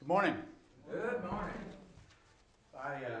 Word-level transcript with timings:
Good 0.00 0.08
morning. 0.08 0.36
Good 0.90 1.22
morning. 1.30 1.54
I, 2.74 2.94
uh, 3.04 3.20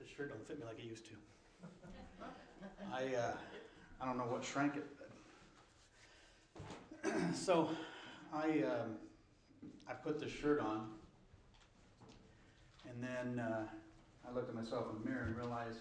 this 0.00 0.08
shirt 0.16 0.30
don't 0.30 0.44
fit 0.48 0.58
me 0.58 0.64
like 0.66 0.80
it 0.80 0.84
used 0.84 1.04
to. 1.04 1.12
I, 2.92 3.14
uh, 3.14 3.34
I 4.00 4.04
don't 4.04 4.18
know 4.18 4.24
what 4.24 4.44
shrank 4.44 4.74
it. 4.74 4.84
so, 7.36 7.70
I, 8.34 8.64
um, 8.64 8.96
I 9.88 9.92
put 9.92 10.18
this 10.18 10.32
shirt 10.32 10.58
on, 10.58 10.88
and 12.90 13.00
then 13.00 13.38
uh, 13.38 13.68
I 14.28 14.34
looked 14.34 14.48
at 14.48 14.56
myself 14.56 14.86
in 14.90 15.04
the 15.04 15.08
mirror 15.08 15.26
and 15.26 15.36
realized. 15.36 15.78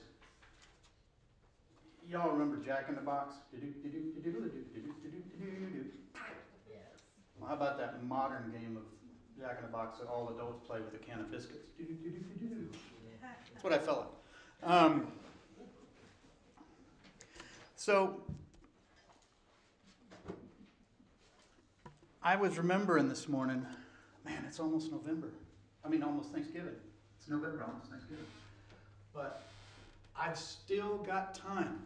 Y'all 2.07 2.29
remember 2.29 2.63
Jack 2.63 2.89
in 2.89 2.95
the 2.95 3.01
Box? 3.01 3.33
Well, 7.43 7.49
how 7.49 7.61
about 7.61 7.77
that 7.77 8.01
modern 8.05 8.53
game 8.57 8.77
of 8.77 8.83
Jack 9.37 9.57
in 9.59 9.65
the 9.65 9.71
Box 9.71 9.99
that 9.99 10.07
all 10.07 10.29
adults 10.29 10.65
play 10.65 10.79
with 10.79 10.93
a 10.93 11.03
can 11.03 11.19
of 11.19 11.29
biscuits? 11.29 11.67
That's 13.21 13.63
what 13.63 13.73
I 13.73 13.79
felt 13.79 14.13
like. 14.61 14.71
Um, 14.71 15.07
so, 17.75 18.21
I 22.21 22.37
was 22.37 22.57
remembering 22.57 23.09
this 23.09 23.27
morning, 23.27 23.65
man, 24.23 24.45
it's 24.47 24.61
almost 24.61 24.89
November. 24.89 25.27
I 25.83 25.89
mean, 25.89 26.01
almost 26.01 26.31
Thanksgiving. 26.31 26.75
It's 27.19 27.27
November, 27.27 27.65
almost 27.67 27.89
Thanksgiving. 27.91 28.25
But 29.13 29.43
I've 30.17 30.37
still 30.37 30.99
got 30.99 31.35
time 31.35 31.81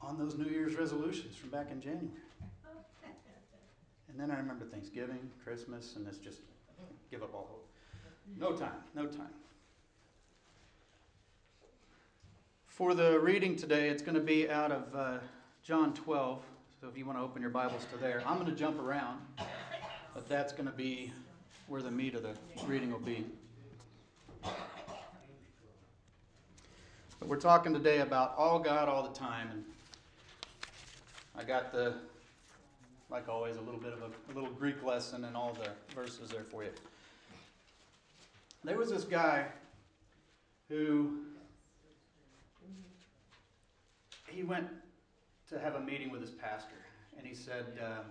on 0.00 0.16
those 0.18 0.38
New 0.38 0.48
Year's 0.48 0.76
resolutions 0.76 1.34
from 1.34 1.50
back 1.50 1.72
in 1.72 1.80
January. 1.80 2.10
And 4.14 4.22
then 4.22 4.30
I 4.30 4.38
remember 4.38 4.64
Thanksgiving, 4.64 5.18
Christmas, 5.42 5.96
and 5.96 6.06
it's 6.06 6.18
just 6.18 6.38
give 7.10 7.24
up 7.24 7.34
all 7.34 7.48
hope. 7.50 7.66
No 8.38 8.52
time, 8.52 8.78
no 8.94 9.06
time. 9.06 9.26
For 12.68 12.94
the 12.94 13.18
reading 13.18 13.56
today, 13.56 13.88
it's 13.88 14.04
going 14.04 14.14
to 14.14 14.20
be 14.20 14.48
out 14.48 14.70
of 14.70 14.94
uh, 14.94 15.18
John 15.64 15.94
12. 15.94 16.44
So 16.80 16.86
if 16.86 16.96
you 16.96 17.04
want 17.04 17.18
to 17.18 17.24
open 17.24 17.42
your 17.42 17.50
Bibles 17.50 17.86
to 17.92 17.98
there, 17.98 18.22
I'm 18.24 18.38
going 18.38 18.48
to 18.48 18.56
jump 18.56 18.78
around, 18.78 19.18
but 20.14 20.28
that's 20.28 20.52
going 20.52 20.66
to 20.66 20.72
be 20.72 21.12
where 21.66 21.82
the 21.82 21.90
meat 21.90 22.14
of 22.14 22.22
the 22.22 22.36
reading 22.68 22.92
will 22.92 23.00
be. 23.00 23.24
But 24.44 24.54
we're 27.26 27.40
talking 27.40 27.72
today 27.72 27.98
about 27.98 28.36
all 28.38 28.60
God 28.60 28.88
all 28.88 29.02
the 29.02 29.18
time, 29.18 29.48
and 29.50 29.64
I 31.36 31.42
got 31.42 31.72
the, 31.72 31.94
like 33.10 33.28
always, 33.28 33.56
a 33.56 33.60
little 33.60 33.80
bit 33.80 33.92
of 33.92 34.02
a, 34.02 34.32
a 34.32 34.34
little 34.34 34.50
Greek 34.50 34.82
lesson 34.82 35.24
and 35.24 35.36
all 35.36 35.52
the 35.54 35.70
verses 35.94 36.30
there 36.30 36.44
for 36.44 36.64
you. 36.64 36.70
There 38.64 38.78
was 38.78 38.90
this 38.90 39.04
guy 39.04 39.46
who 40.68 41.18
he 44.26 44.42
went 44.42 44.66
to 45.50 45.58
have 45.58 45.74
a 45.74 45.80
meeting 45.80 46.10
with 46.10 46.22
his 46.22 46.30
pastor, 46.30 46.82
and 47.18 47.26
he 47.26 47.34
said, 47.34 47.66
um, 47.84 48.04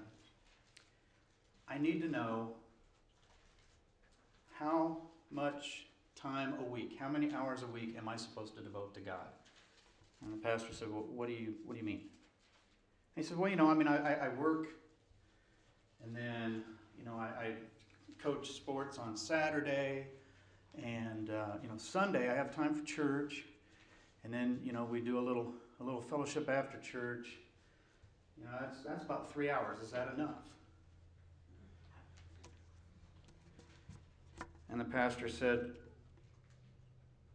"I 1.68 1.78
need 1.78 2.02
to 2.02 2.08
know 2.08 2.54
how 4.54 4.98
much 5.32 5.88
time 6.16 6.54
a 6.60 6.64
week, 6.64 6.98
how 7.00 7.10
many 7.10 7.34
hours 7.34 7.64
a 7.64 7.68
week 7.68 7.96
am 7.98 8.08
I 8.08 8.16
supposed 8.16 8.56
to 8.56 8.62
devote 8.62 8.94
to 8.94 9.02
God?" 9.02 9.28
And 10.22 10.32
the 10.32 10.38
pastor 10.38 10.74
said, 10.74 10.90
"Well, 10.92 11.04
what 11.04 11.28
do 11.28 11.34
you 11.34 11.56
what 11.66 11.74
do 11.74 11.80
you 11.80 11.86
mean?" 11.86 12.04
He 13.16 13.24
said, 13.24 13.38
"Well, 13.38 13.50
you 13.50 13.56
know, 13.56 13.70
I 13.70 13.74
mean, 13.74 13.88
I, 13.88 14.26
I 14.26 14.30
work, 14.30 14.68
and 16.04 16.16
then 16.16 16.64
you 16.98 17.06
know, 17.06 17.16
I, 17.16 17.46
I 17.46 17.54
coach 18.22 18.52
sports 18.52 18.98
on 18.98 19.18
Saturday." 19.18 20.08
and 20.82 21.30
uh, 21.30 21.58
you 21.62 21.70
know 21.70 21.78
Sunday 21.78 22.30
I 22.30 22.36
have 22.36 22.56
time 22.56 22.74
for 22.74 22.84
church, 22.86 23.44
and 24.24 24.34
then 24.34 24.60
you 24.64 24.72
know 24.72 24.84
we 24.84 25.02
do 25.02 25.20
a 25.20 25.22
little 25.22 25.54
a 25.80 25.84
little 25.84 26.02
fellowship 26.02 26.50
after 26.50 26.80
church. 26.80 27.28
You 28.38 28.46
know 28.46 28.52
that's 28.60 28.84
that's 28.84 29.04
about 29.04 29.32
three 29.32 29.50
hours. 29.50 29.80
Is 29.80 29.92
that 29.92 30.14
enough? 30.16 30.44
And 34.70 34.80
the 34.80 34.86
pastor 34.86 35.30
said, 35.30 35.70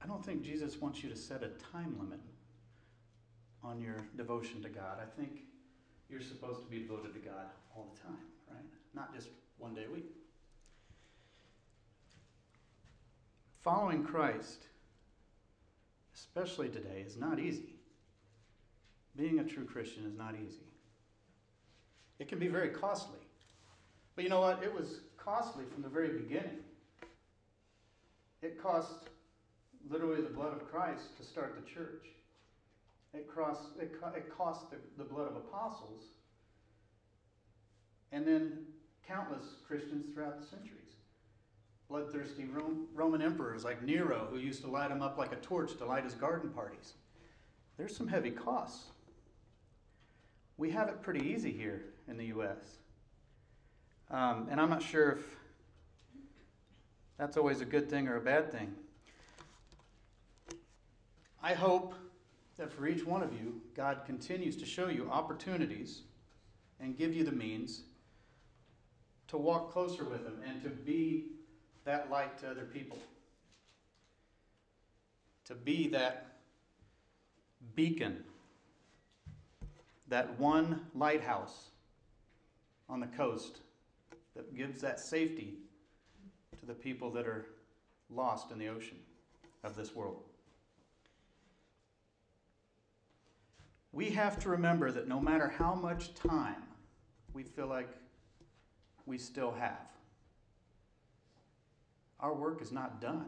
I 0.02 0.08
don't 0.08 0.24
think 0.26 0.42
Jesus 0.42 0.80
wants 0.80 1.04
you 1.04 1.08
to 1.08 1.14
set 1.14 1.44
a 1.44 1.50
time 1.72 1.94
limit 2.00 2.18
on 3.62 3.80
your 3.80 3.94
devotion 4.16 4.60
to 4.62 4.68
God. 4.68 4.98
I 5.00 5.20
think 5.20 5.42
you're 6.10 6.20
supposed 6.20 6.62
to 6.62 6.68
be 6.68 6.80
devoted 6.80 7.14
to 7.14 7.20
God 7.20 7.46
all 7.76 7.94
the 7.94 8.00
time? 8.00 8.37
Not 8.98 9.14
just 9.14 9.28
one 9.58 9.76
day 9.76 9.84
a 9.88 9.94
week. 9.94 10.10
Following 13.62 14.02
Christ, 14.02 14.64
especially 16.16 16.68
today, 16.68 17.04
is 17.06 17.16
not 17.16 17.38
easy. 17.38 17.76
Being 19.14 19.38
a 19.38 19.44
true 19.44 19.64
Christian 19.64 20.04
is 20.04 20.18
not 20.18 20.34
easy. 20.34 20.66
It 22.18 22.26
can 22.26 22.40
be 22.40 22.48
very 22.48 22.70
costly. 22.70 23.20
But 24.16 24.24
you 24.24 24.30
know 24.30 24.40
what? 24.40 24.64
It 24.64 24.74
was 24.74 24.98
costly 25.16 25.62
from 25.72 25.84
the 25.84 25.88
very 25.88 26.18
beginning. 26.18 26.58
It 28.42 28.60
cost 28.60 29.10
literally 29.88 30.22
the 30.22 30.30
blood 30.30 30.54
of 30.54 30.68
Christ 30.68 31.16
to 31.18 31.24
start 31.24 31.54
the 31.54 31.70
church. 31.70 32.06
It, 33.14 33.32
cost, 33.32 33.60
it, 33.80 33.92
cost 34.36 34.72
the, 34.72 34.78
the 34.96 35.04
blood 35.04 35.28
of 35.28 35.36
apostles 35.36 36.02
and 38.12 38.26
then 38.26 38.52
countless 39.08 39.44
Christians 39.66 40.12
throughout 40.12 40.40
the 40.40 40.46
centuries 40.46 40.78
bloodthirsty 41.88 42.46
Roman 42.94 43.22
emperors 43.22 43.64
like 43.64 43.82
Nero, 43.82 44.28
who 44.30 44.38
used 44.38 44.60
to 44.62 44.70
light 44.70 44.90
him 44.90 45.00
up 45.00 45.16
like 45.16 45.32
a 45.32 45.36
torch 45.36 45.76
to 45.78 45.86
light 45.86 46.04
his 46.04 46.14
garden 46.14 46.50
parties. 46.50 46.92
There's 47.78 47.96
some 47.96 48.06
heavy 48.06 48.30
costs. 48.30 48.88
We 50.58 50.70
have 50.70 50.88
it 50.88 51.02
pretty 51.02 51.26
easy 51.26 51.50
here 51.50 51.84
in 52.06 52.18
the 52.18 52.26
U.S. 52.26 52.58
Um, 54.10 54.48
and 54.50 54.60
I'm 54.60 54.68
not 54.68 54.82
sure 54.82 55.12
if 55.12 55.20
that's 57.16 57.36
always 57.36 57.60
a 57.60 57.64
good 57.64 57.88
thing 57.88 58.06
or 58.06 58.16
a 58.16 58.20
bad 58.20 58.52
thing. 58.52 58.74
I 61.42 61.54
hope 61.54 61.94
that 62.58 62.72
for 62.72 62.86
each 62.86 63.06
one 63.06 63.22
of 63.22 63.32
you, 63.32 63.62
God 63.74 64.00
continues 64.04 64.56
to 64.56 64.66
show 64.66 64.88
you 64.88 65.08
opportunities 65.10 66.02
and 66.80 66.98
give 66.98 67.14
you 67.14 67.24
the 67.24 67.32
means 67.32 67.84
to 69.28 69.36
walk 69.36 69.72
closer 69.72 70.04
with 70.04 70.26
Him 70.26 70.40
and 70.46 70.62
to 70.62 70.68
be 70.68 71.26
that 71.84 72.10
light 72.10 72.38
to 72.38 72.50
other 72.50 72.64
people. 72.64 72.98
To 75.46 75.54
be 75.54 75.88
that 75.88 76.38
beacon, 77.74 78.24
that 80.08 80.38
one 80.38 80.82
lighthouse 80.94 81.70
on 82.88 83.00
the 83.00 83.06
coast 83.06 83.60
that 84.34 84.54
gives 84.56 84.80
that 84.80 85.00
safety 85.00 85.54
to 86.58 86.66
the 86.66 86.74
people 86.74 87.10
that 87.12 87.26
are 87.26 87.46
lost 88.10 88.50
in 88.50 88.58
the 88.58 88.68
ocean 88.68 88.98
of 89.64 89.76
this 89.76 89.94
world. 89.94 90.22
We 93.92 94.10
have 94.10 94.38
to 94.40 94.50
remember 94.50 94.92
that 94.92 95.08
no 95.08 95.20
matter 95.20 95.48
how 95.48 95.74
much 95.74 96.14
time 96.14 96.62
we 97.32 97.42
feel 97.42 97.66
like 97.66 97.88
we 99.08 99.18
still 99.18 99.52
have, 99.52 99.86
our 102.20 102.34
work 102.34 102.60
is 102.60 102.70
not 102.70 103.00
done 103.00 103.26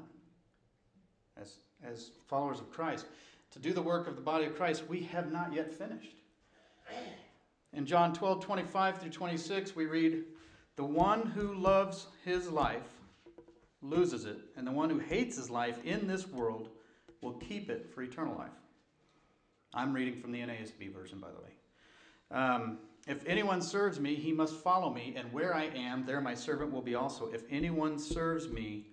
as, 1.41 1.55
as 1.83 2.11
followers 2.29 2.61
of 2.61 2.71
Christ. 2.71 3.07
To 3.53 3.59
do 3.59 3.73
the 3.73 3.83
work 3.83 4.07
of 4.07 4.15
the 4.15 4.23
body 4.23 4.45
of 4.45 4.57
Christ, 4.57 4.85
we 4.89 5.03
have 5.05 5.33
not 5.33 5.53
yet 5.53 5.73
finished. 5.73 6.17
In 7.73 7.87
John 7.87 8.13
12, 8.13 8.45
25 8.45 8.99
through 8.99 9.11
26, 9.11 9.75
we 9.75 9.87
read, 9.87 10.25
The 10.77 10.85
one 10.85 11.27
who 11.27 11.55
loves 11.55 12.09
his 12.25 12.49
life 12.49 12.89
loses 13.83 14.25
it, 14.25 14.39
and 14.57 14.67
the 14.67 14.73
one 14.73 14.91
who 14.91 14.99
hates 14.99 15.37
his 15.37 15.51
life 15.51 15.79
in 15.85 16.07
this 16.07 16.29
world 16.29 16.69
will 17.23 17.35
keep 17.35 17.71
it 17.71 17.91
for 17.95 18.03
eternal 18.03 18.37
life. 18.37 18.51
I'm 19.73 19.93
reading 19.93 20.21
from 20.21 20.33
the 20.33 20.41
NASB 20.41 20.93
version, 20.93 21.21
by 21.21 21.29
the 21.29 21.41
way. 21.41 22.43
Um, 22.43 22.79
if 23.07 23.25
anyone 23.27 23.63
serves 23.63 23.99
me, 23.99 24.15
he 24.15 24.33
must 24.33 24.55
follow 24.55 24.93
me, 24.93 25.15
and 25.17 25.33
where 25.33 25.55
I 25.55 25.65
am, 25.65 26.05
there 26.05 26.21
my 26.21 26.35
servant 26.35 26.73
will 26.73 26.83
be 26.83 26.95
also. 26.95 27.31
If 27.33 27.45
anyone 27.51 27.99
serves 27.99 28.49
me, 28.49 28.87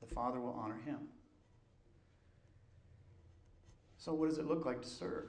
the 0.00 0.06
Father 0.06 0.40
will 0.40 0.52
honor 0.52 0.78
him. 0.84 0.98
So, 3.96 4.14
what 4.14 4.28
does 4.28 4.38
it 4.38 4.46
look 4.46 4.64
like 4.64 4.80
to 4.82 4.88
serve? 4.88 5.26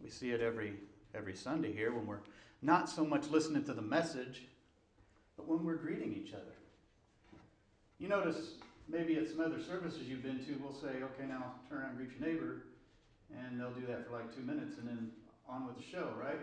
We 0.00 0.10
see 0.10 0.30
it 0.30 0.40
every 0.40 0.74
every 1.14 1.34
Sunday 1.34 1.72
here 1.72 1.92
when 1.92 2.06
we're 2.06 2.20
not 2.60 2.88
so 2.88 3.04
much 3.04 3.28
listening 3.28 3.64
to 3.64 3.72
the 3.72 3.82
message, 3.82 4.46
but 5.36 5.48
when 5.48 5.64
we're 5.64 5.76
greeting 5.76 6.12
each 6.12 6.34
other. 6.34 6.54
You 7.98 8.08
notice 8.08 8.54
maybe 8.88 9.16
at 9.16 9.28
some 9.28 9.40
other 9.40 9.60
services 9.60 10.02
you've 10.02 10.22
been 10.22 10.44
to, 10.44 10.60
we'll 10.62 10.72
say, 10.72 11.02
okay, 11.02 11.26
now 11.28 11.54
turn 11.68 11.78
around 11.78 11.90
and 11.90 11.98
greet 11.98 12.18
your 12.18 12.28
neighbor, 12.28 12.64
and 13.36 13.58
they'll 13.60 13.72
do 13.72 13.86
that 13.86 14.06
for 14.06 14.12
like 14.12 14.34
two 14.34 14.42
minutes, 14.42 14.78
and 14.78 14.86
then 14.86 15.10
on 15.48 15.66
with 15.66 15.76
the 15.76 15.82
show, 15.82 16.10
right? 16.20 16.40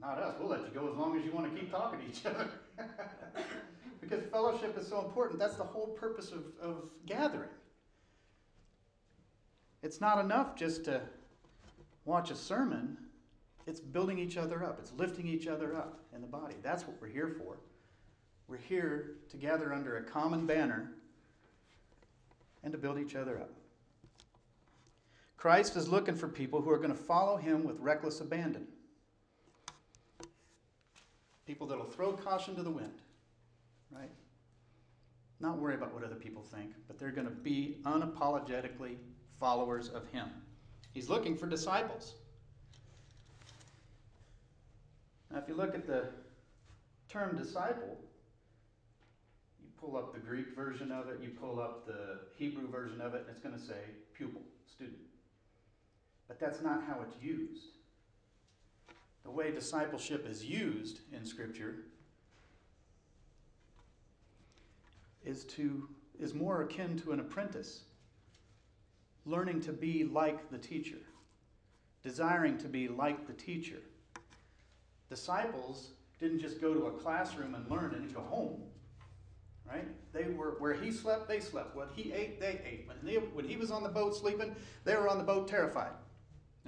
Not 0.00 0.18
us. 0.18 0.36
We'll 0.38 0.48
let 0.48 0.60
you 0.60 0.68
go 0.72 0.90
as 0.90 0.96
long 0.96 1.18
as 1.18 1.24
you 1.24 1.32
want 1.32 1.52
to 1.52 1.60
keep 1.60 1.70
talking 1.70 2.00
to 2.00 2.06
each 2.06 2.24
other. 2.24 2.48
because 4.00 4.24
fellowship 4.30 4.78
is 4.78 4.86
so 4.86 5.04
important. 5.04 5.38
That's 5.38 5.56
the 5.56 5.64
whole 5.64 5.88
purpose 5.88 6.32
of, 6.32 6.44
of 6.62 6.84
gathering. 7.06 7.50
It's 9.82 10.00
not 10.00 10.18
enough 10.18 10.56
just 10.56 10.84
to 10.84 11.02
watch 12.04 12.30
a 12.30 12.36
sermon, 12.36 12.96
it's 13.66 13.80
building 13.80 14.18
each 14.18 14.36
other 14.36 14.64
up, 14.64 14.78
it's 14.80 14.92
lifting 14.96 15.26
each 15.26 15.46
other 15.46 15.74
up 15.74 16.00
in 16.14 16.20
the 16.20 16.26
body. 16.26 16.54
That's 16.62 16.86
what 16.86 16.96
we're 17.00 17.08
here 17.08 17.28
for. 17.38 17.58
We're 18.48 18.56
here 18.56 19.12
to 19.30 19.36
gather 19.36 19.72
under 19.72 19.98
a 19.98 20.02
common 20.02 20.46
banner 20.46 20.92
and 22.62 22.72
to 22.72 22.78
build 22.78 22.98
each 22.98 23.14
other 23.14 23.38
up. 23.38 23.50
Christ 25.40 25.74
is 25.74 25.88
looking 25.88 26.16
for 26.16 26.28
people 26.28 26.60
who 26.60 26.68
are 26.68 26.76
going 26.76 26.90
to 26.90 26.94
follow 26.94 27.38
him 27.38 27.64
with 27.64 27.80
reckless 27.80 28.20
abandon. 28.20 28.66
People 31.46 31.66
that'll 31.66 31.86
throw 31.86 32.12
caution 32.12 32.54
to 32.56 32.62
the 32.62 32.70
wind, 32.70 33.00
right? 33.90 34.10
Not 35.40 35.56
worry 35.56 35.76
about 35.76 35.94
what 35.94 36.04
other 36.04 36.14
people 36.14 36.42
think, 36.42 36.72
but 36.86 36.98
they're 36.98 37.10
going 37.10 37.26
to 37.26 37.32
be 37.32 37.78
unapologetically 37.84 38.96
followers 39.40 39.88
of 39.88 40.06
him. 40.08 40.28
He's 40.92 41.08
looking 41.08 41.34
for 41.34 41.46
disciples. 41.46 42.16
Now, 45.32 45.38
if 45.38 45.48
you 45.48 45.54
look 45.54 45.74
at 45.74 45.86
the 45.86 46.04
term 47.08 47.38
disciple, 47.38 47.98
you 49.58 49.68
pull 49.80 49.96
up 49.96 50.12
the 50.12 50.20
Greek 50.20 50.54
version 50.54 50.92
of 50.92 51.08
it, 51.08 51.18
you 51.22 51.30
pull 51.30 51.60
up 51.60 51.86
the 51.86 52.18
Hebrew 52.36 52.68
version 52.68 53.00
of 53.00 53.14
it, 53.14 53.24
and 53.26 53.30
it's 53.30 53.40
going 53.40 53.54
to 53.54 53.60
say 53.60 53.80
pupil, 54.12 54.42
student. 54.70 54.98
But 56.30 56.38
that's 56.38 56.62
not 56.62 56.84
how 56.86 57.02
it's 57.02 57.20
used. 57.20 57.78
The 59.24 59.32
way 59.32 59.50
discipleship 59.50 60.28
is 60.30 60.44
used 60.44 61.00
in 61.12 61.26
Scripture 61.26 61.86
is 65.24 65.42
to 65.46 65.88
is 66.20 66.32
more 66.32 66.62
akin 66.62 66.96
to 67.00 67.10
an 67.10 67.18
apprentice 67.18 67.80
learning 69.26 69.60
to 69.62 69.72
be 69.72 70.04
like 70.04 70.52
the 70.52 70.58
teacher, 70.58 71.00
desiring 72.04 72.56
to 72.58 72.68
be 72.68 72.86
like 72.86 73.26
the 73.26 73.32
teacher. 73.32 73.78
Disciples 75.08 75.90
didn't 76.20 76.38
just 76.38 76.60
go 76.60 76.72
to 76.72 76.86
a 76.86 76.92
classroom 76.92 77.56
and 77.56 77.68
learn 77.68 77.92
and 77.96 78.14
go 78.14 78.20
home, 78.20 78.62
right? 79.68 79.88
They 80.12 80.32
were 80.32 80.54
where 80.60 80.74
he 80.74 80.92
slept, 80.92 81.26
they 81.26 81.40
slept. 81.40 81.74
What 81.74 81.90
he 81.96 82.12
ate, 82.12 82.40
they 82.40 82.60
ate. 82.64 82.86
When, 82.86 82.98
they, 83.02 83.16
when 83.18 83.44
he 83.44 83.56
was 83.56 83.72
on 83.72 83.82
the 83.82 83.88
boat 83.88 84.14
sleeping, 84.14 84.54
they 84.84 84.94
were 84.94 85.08
on 85.08 85.18
the 85.18 85.24
boat 85.24 85.48
terrified. 85.48 85.90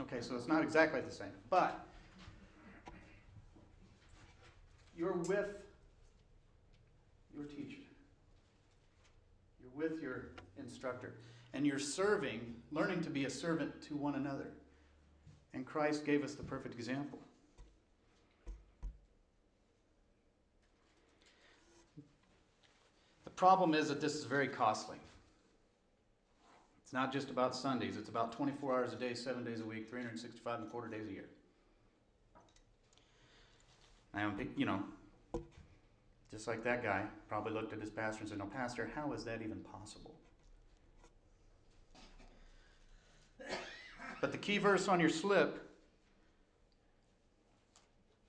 Okay, 0.01 0.21
so 0.21 0.35
it's 0.35 0.49
not 0.49 0.63
exactly 0.63 1.01
the 1.01 1.11
same, 1.11 1.29
but 1.51 1.87
you're 4.97 5.13
with 5.13 5.49
your 7.35 7.45
teacher. 7.45 7.83
You're 9.61 9.73
with 9.75 10.03
your 10.03 10.31
instructor 10.59 11.15
and 11.55 11.67
you're 11.67 11.79
serving, 11.79 12.41
learning 12.71 13.03
to 13.03 13.11
be 13.11 13.27
a 13.27 13.31
servant 13.31 13.83
to 13.83 13.97
one 13.97 14.15
another. 14.15 14.49
And 15.55 15.67
Christ 15.67 16.07
gave 16.07 16.25
us 16.25 16.35
the 16.35 16.43
perfect 16.43 16.75
example. 16.75 17.19
The 23.25 23.31
problem 23.31 23.75
is 23.75 23.89
that 23.89 24.01
this 24.01 24.15
is 24.15 24.25
very 24.25 24.49
costly. 24.49 24.99
It's 26.93 26.95
not 26.95 27.11
just 27.11 27.31
about 27.31 27.57
Sundays, 27.57 27.97
it's 27.97 28.11
about 28.11 28.33
24 28.33 28.75
hours 28.75 28.93
a 28.93 28.97
day, 28.97 29.15
seven 29.15 29.45
days 29.45 29.63
a 29.63 29.65
week, 29.65 29.89
365 29.89 30.59
and 30.59 30.69
a 30.69 30.71
quarter 30.71 30.89
days 30.89 31.09
a 31.09 31.11
year. 31.11 31.25
Now, 34.13 34.35
you 34.59 34.67
know, 34.67 34.83
just 36.31 36.47
like 36.47 36.63
that 36.65 36.83
guy 36.83 37.05
probably 37.31 37.55
looked 37.55 37.73
at 37.73 37.81
his 37.81 37.89
pastor 37.89 38.21
and 38.21 38.29
said, 38.29 38.37
No, 38.37 38.45
Pastor, 38.45 38.91
how 38.95 39.11
is 39.15 39.25
that 39.25 39.41
even 39.41 39.61
possible? 39.61 40.15
But 44.21 44.31
the 44.31 44.37
key 44.37 44.59
verse 44.59 44.87
on 44.87 45.01
your 45.01 45.09
slip, 45.09 45.67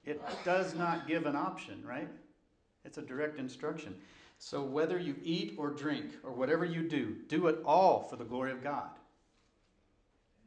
it 0.05 0.21
does 0.45 0.73
not 0.73 1.05
give 1.05 1.25
an 1.25 1.35
option, 1.35 1.83
right? 1.85 2.07
It's 2.85 2.97
a 2.97 3.01
direct 3.01 3.39
instruction. 3.39 3.93
So 4.45 4.61
whether 4.61 4.99
you 4.99 5.15
eat 5.23 5.55
or 5.57 5.69
drink 5.69 6.07
or 6.21 6.33
whatever 6.33 6.65
you 6.65 6.83
do, 6.83 7.15
do 7.29 7.47
it 7.47 7.59
all 7.63 8.03
for 8.03 8.17
the 8.17 8.25
glory 8.25 8.51
of 8.51 8.61
God. 8.61 8.89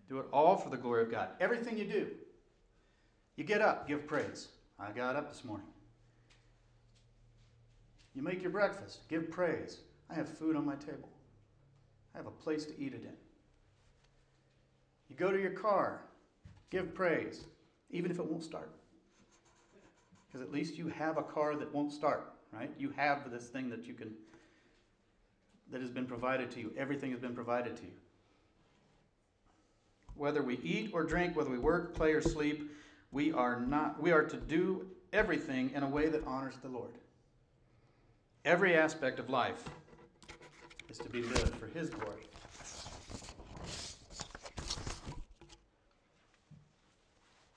Do 0.06 0.19
it 0.19 0.26
all 0.34 0.58
for 0.58 0.69
the 0.69 0.76
glory 0.76 1.02
of 1.02 1.10
God. 1.10 1.31
Everything 1.40 1.78
you 1.78 1.87
do. 1.87 2.08
You 3.37 3.44
get 3.44 3.62
up, 3.62 3.88
give 3.88 4.06
praise. 4.06 4.48
I 4.78 4.90
got 4.90 5.16
up 5.16 5.31
this 5.32 5.46
morning. 5.46 5.66
You 8.14 8.20
make 8.20 8.43
your 8.43 8.50
breakfast, 8.50 9.08
give 9.08 9.31
praise. 9.31 9.78
I 10.10 10.14
have 10.14 10.28
food 10.28 10.56
on 10.56 10.66
my 10.66 10.76
table. 10.76 11.08
I 12.14 12.19
have 12.19 12.26
a 12.26 12.31
place 12.31 12.66
to 12.66 12.78
eat 12.78 12.93
it 12.93 13.02
in. 13.02 13.16
You 15.08 15.16
go 15.16 15.32
to 15.32 15.40
your 15.40 15.52
car, 15.52 16.02
give 16.69 16.94
praise, 16.94 17.44
even 17.90 18.10
if 18.10 18.19
it 18.19 18.26
won't 18.26 18.44
start. 18.44 18.70
Because 20.26 20.46
at 20.46 20.52
least 20.52 20.76
you 20.76 20.88
have 20.88 21.16
a 21.16 21.22
car 21.22 21.56
that 21.56 21.72
won't 21.72 21.93
start, 21.93 22.35
right? 22.52 22.70
You 22.78 22.90
have 22.96 23.31
this 23.31 23.48
thing 23.48 23.70
that 23.70 23.87
you 23.87 23.94
can, 23.94 24.12
that 25.70 25.81
has 25.81 25.90
been 25.90 26.06
provided 26.06 26.50
to 26.52 26.60
you. 26.60 26.72
Everything 26.76 27.10
has 27.10 27.20
been 27.20 27.34
provided 27.34 27.76
to 27.76 27.82
you. 27.82 27.93
Whether 30.14 30.43
we 30.43 30.58
eat 30.62 30.90
or 30.93 31.04
drink, 31.04 31.37
whether 31.37 31.50
we 31.50 31.58
work, 31.58 31.94
play, 31.94 32.12
or 32.12 32.22
sleep, 32.22 32.70
we 33.12 33.32
are 33.32 33.60
not 33.60 34.02
we 34.02 34.12
are 34.12 34.25
to 34.25 34.37
do 34.37 34.87
everything 35.12 35.70
in 35.75 35.82
a 35.82 35.88
way 35.88 36.08
that 36.08 36.26
honors 36.26 36.54
the 36.62 36.69
Lord. 36.69 36.93
Every 38.44 38.76
aspect 38.76 39.19
of 39.19 39.28
life 39.28 39.62
is 40.88 40.98
to 40.98 41.08
be 41.08 41.22
lived 41.22 41.54
for 41.56 41.66
his 41.66 41.90
glory. 41.90 42.22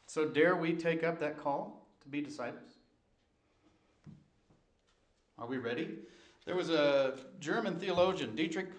So, 0.07 0.25
dare 0.25 0.55
we 0.55 0.73
take 0.73 1.03
up 1.03 1.19
that 1.19 1.37
call 1.37 1.85
to 2.01 2.09
be 2.09 2.21
disciples? 2.21 2.78
Are 5.39 5.47
we 5.47 5.57
ready? 5.57 5.89
There 6.45 6.55
was 6.55 6.69
a 6.69 7.17
German 7.39 7.79
theologian, 7.79 8.35
Dietrich 8.35 8.69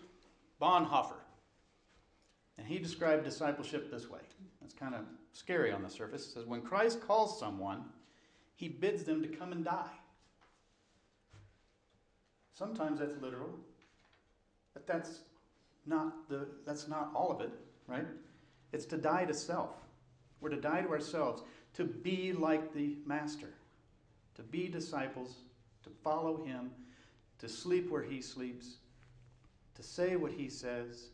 Bonhoeffer, 0.60 1.16
and 2.58 2.66
he 2.66 2.78
described 2.78 3.24
discipleship 3.24 3.90
this 3.90 4.10
way. 4.10 4.20
It's 4.62 4.74
kind 4.74 4.94
of 4.94 5.00
scary 5.32 5.72
on 5.72 5.82
the 5.82 5.88
surface. 5.88 6.26
It 6.26 6.32
says, 6.32 6.44
When 6.44 6.60
Christ 6.60 7.00
calls 7.00 7.38
someone, 7.38 7.84
he 8.56 8.68
bids 8.68 9.04
them 9.04 9.22
to 9.22 9.28
come 9.28 9.52
and 9.52 9.64
die. 9.64 9.96
Sometimes 12.52 13.00
that's 13.00 13.16
literal, 13.22 13.54
but 14.74 14.86
that's 14.86 15.20
not, 15.86 16.28
the, 16.28 16.46
that's 16.66 16.88
not 16.88 17.10
all 17.14 17.32
of 17.32 17.40
it, 17.40 17.52
right? 17.86 18.06
It's 18.72 18.84
to 18.86 18.98
die 18.98 19.24
to 19.24 19.32
self. 19.32 19.70
We're 20.42 20.50
to 20.50 20.60
die 20.60 20.82
to 20.82 20.88
ourselves, 20.90 21.42
to 21.74 21.84
be 21.84 22.32
like 22.32 22.74
the 22.74 22.96
Master, 23.06 23.48
to 24.34 24.42
be 24.42 24.68
disciples, 24.68 25.36
to 25.84 25.90
follow 26.02 26.44
Him, 26.44 26.70
to 27.38 27.48
sleep 27.48 27.90
where 27.90 28.02
He 28.02 28.20
sleeps, 28.20 28.76
to 29.74 29.82
say 29.82 30.16
what 30.16 30.32
He 30.32 30.48
says, 30.48 31.08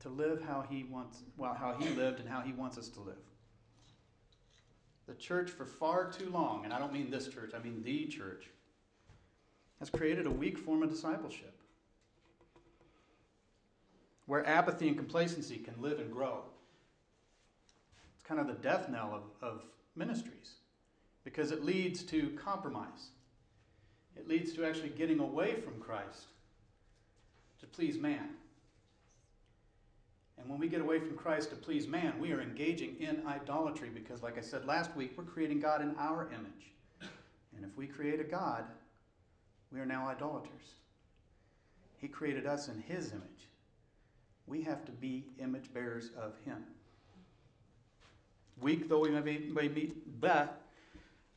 to 0.00 0.08
live 0.08 0.42
how 0.42 0.64
He 0.68 0.84
wants, 0.84 1.22
well, 1.36 1.54
how 1.54 1.74
He 1.74 1.88
lived 1.90 2.20
and 2.20 2.28
how 2.28 2.40
He 2.40 2.52
wants 2.52 2.78
us 2.78 2.88
to 2.90 3.00
live. 3.00 3.14
The 5.06 5.14
church, 5.14 5.50
for 5.50 5.64
far 5.64 6.10
too 6.10 6.30
long, 6.30 6.64
and 6.64 6.72
I 6.72 6.78
don't 6.78 6.92
mean 6.92 7.10
this 7.10 7.28
church, 7.28 7.52
I 7.54 7.62
mean 7.62 7.82
the 7.84 8.06
church, 8.06 8.46
has 9.78 9.90
created 9.90 10.26
a 10.26 10.30
weak 10.30 10.58
form 10.58 10.82
of 10.82 10.90
discipleship 10.90 11.56
where 14.26 14.46
apathy 14.46 14.88
and 14.88 14.96
complacency 14.96 15.56
can 15.56 15.74
live 15.80 16.00
and 16.00 16.12
grow 16.12 16.42
It's 18.14 18.24
kind 18.24 18.40
of 18.40 18.46
the 18.48 18.54
death 18.54 18.88
knell 18.88 19.22
of, 19.42 19.48
of 19.48 19.62
ministries 19.94 20.54
because 21.26 21.50
it 21.50 21.64
leads 21.64 22.04
to 22.04 22.30
compromise. 22.42 23.10
It 24.16 24.28
leads 24.28 24.52
to 24.52 24.64
actually 24.64 24.90
getting 24.90 25.18
away 25.18 25.56
from 25.56 25.80
Christ 25.80 26.26
to 27.58 27.66
please 27.66 27.98
man. 27.98 28.28
And 30.38 30.48
when 30.48 30.60
we 30.60 30.68
get 30.68 30.80
away 30.80 31.00
from 31.00 31.16
Christ 31.16 31.50
to 31.50 31.56
please 31.56 31.88
man, 31.88 32.14
we 32.20 32.30
are 32.30 32.40
engaging 32.40 32.94
in 33.00 33.26
idolatry 33.26 33.90
because, 33.92 34.22
like 34.22 34.38
I 34.38 34.40
said 34.40 34.66
last 34.66 34.94
week, 34.94 35.14
we're 35.16 35.24
creating 35.24 35.58
God 35.58 35.82
in 35.82 35.96
our 35.98 36.28
image. 36.32 36.70
And 37.56 37.64
if 37.64 37.76
we 37.76 37.88
create 37.88 38.20
a 38.20 38.24
God, 38.24 38.62
we 39.72 39.80
are 39.80 39.86
now 39.86 40.06
idolaters. 40.06 40.74
He 41.98 42.06
created 42.06 42.46
us 42.46 42.68
in 42.68 42.80
His 42.82 43.10
image. 43.10 43.48
We 44.46 44.62
have 44.62 44.84
to 44.84 44.92
be 44.92 45.24
image 45.40 45.74
bearers 45.74 46.10
of 46.16 46.34
Him. 46.44 46.62
Weak 48.60 48.88
though 48.88 49.00
we 49.00 49.10
may 49.10 49.20
be, 49.22 49.50
may 49.52 49.66
be 49.66 49.92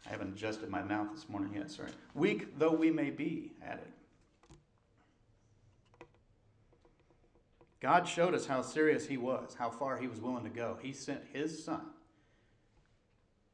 I 0.05 0.09
haven't 0.09 0.33
adjusted 0.33 0.69
my 0.69 0.81
mouth 0.81 1.07
this 1.13 1.29
morning 1.29 1.53
yet, 1.53 1.69
sorry. 1.69 1.91
Weak 2.13 2.57
though 2.57 2.71
we 2.71 2.89
may 2.91 3.09
be 3.09 3.51
at 3.61 3.79
it. 3.79 3.91
God 7.79 8.07
showed 8.07 8.33
us 8.33 8.45
how 8.45 8.61
serious 8.61 9.07
He 9.07 9.17
was, 9.17 9.55
how 9.57 9.69
far 9.69 9.97
He 9.97 10.07
was 10.07 10.19
willing 10.19 10.43
to 10.43 10.49
go. 10.49 10.77
He 10.81 10.91
sent 10.91 11.21
His 11.31 11.63
Son 11.63 11.81